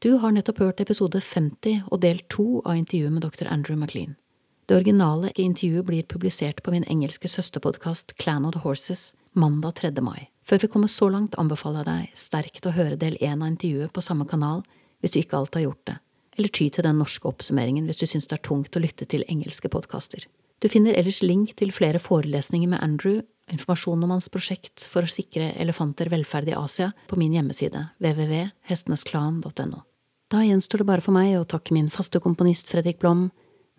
Du 0.00 0.14
har 0.22 0.32
nettopp 0.32 0.62
hørt 0.62 0.80
episode 0.80 1.20
50 1.20 1.90
og 1.90 2.00
del 2.00 2.22
2 2.32 2.62
av 2.64 2.78
intervjuet 2.78 3.12
med 3.12 3.24
dr. 3.26 3.48
Andrew 3.52 3.76
McLean. 3.76 4.16
Det 4.64 4.78
originale 4.78 5.32
intervjuet 5.34 5.84
blir 5.84 6.06
publisert 6.08 6.62
på 6.62 6.72
min 6.72 6.86
engelske 6.88 7.28
søsterpodkast 7.28 8.14
Clan 8.22 8.46
of 8.46 8.54
the 8.54 8.62
Horses 8.64 9.10
mandag 9.32 9.74
3. 9.80 9.90
mai. 10.00 10.30
Før 10.46 10.62
vi 10.62 10.68
kommer 10.68 10.88
så 10.88 11.08
langt, 11.10 11.34
anbefaler 11.38 11.84
jeg 11.84 11.90
deg 11.90 12.18
sterkt 12.18 12.66
å 12.66 12.74
høre 12.74 12.96
del 12.96 13.18
én 13.20 13.42
av 13.42 13.50
intervjuet 13.50 13.92
på 13.92 14.04
samme 14.04 14.26
kanal 14.30 14.62
hvis 15.00 15.12
du 15.14 15.20
ikke 15.20 15.36
alt 15.36 15.58
har 15.58 15.64
gjort 15.64 15.84
det, 15.90 15.96
eller 16.38 16.52
ty 16.54 16.68
til 16.68 16.86
den 16.86 16.98
norske 17.00 17.28
oppsummeringen 17.28 17.86
hvis 17.88 18.00
du 18.00 18.06
syns 18.08 18.30
det 18.30 18.38
er 18.38 18.46
tungt 18.46 18.76
å 18.76 18.82
lytte 18.82 19.04
til 19.04 19.24
engelske 19.28 19.68
podkaster. 19.72 20.24
Du 20.60 20.68
finner 20.68 20.96
ellers 20.96 21.22
link 21.24 21.54
til 21.56 21.72
flere 21.72 22.00
forelesninger 22.02 22.68
med 22.68 22.82
Andrew, 22.84 23.22
informasjon 23.54 24.04
om 24.06 24.14
hans 24.14 24.30
prosjekt 24.32 24.86
for 24.90 25.06
å 25.06 25.10
sikre 25.10 25.52
elefanter 25.60 26.10
velferd 26.12 26.50
i 26.50 26.56
Asia 26.58 26.90
på 27.10 27.18
min 27.20 27.34
hjemmeside 27.36 27.88
www.hestenesklan.no. 28.02 29.84
Da 30.30 30.44
gjenstår 30.46 30.82
det 30.82 30.88
bare 30.92 31.04
for 31.04 31.16
meg 31.16 31.34
å 31.38 31.46
takke 31.48 31.74
min 31.74 31.90
faste 31.90 32.20
komponist 32.22 32.70
Fredrik 32.70 33.00
Blom, 33.02 33.28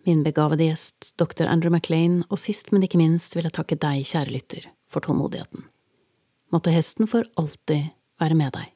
min 0.08 0.24
begavede 0.26 0.68
gjest, 0.68 1.14
dr. 1.22 1.46
Andrew 1.48 1.72
Maclean, 1.72 2.24
og 2.30 2.42
sist, 2.42 2.74
men 2.74 2.84
ikke 2.84 3.00
minst 3.00 3.38
vil 3.38 3.48
jeg 3.48 3.56
takke 3.56 3.78
deg, 3.80 4.04
kjære 4.10 4.34
lytter, 4.34 4.68
for 4.92 5.06
tålmodigheten. 5.06 5.68
Måtte 6.52 6.74
hesten 6.74 7.08
for 7.08 7.28
alltid 7.40 7.94
være 8.20 8.38
med 8.38 8.56
deg. 8.58 8.71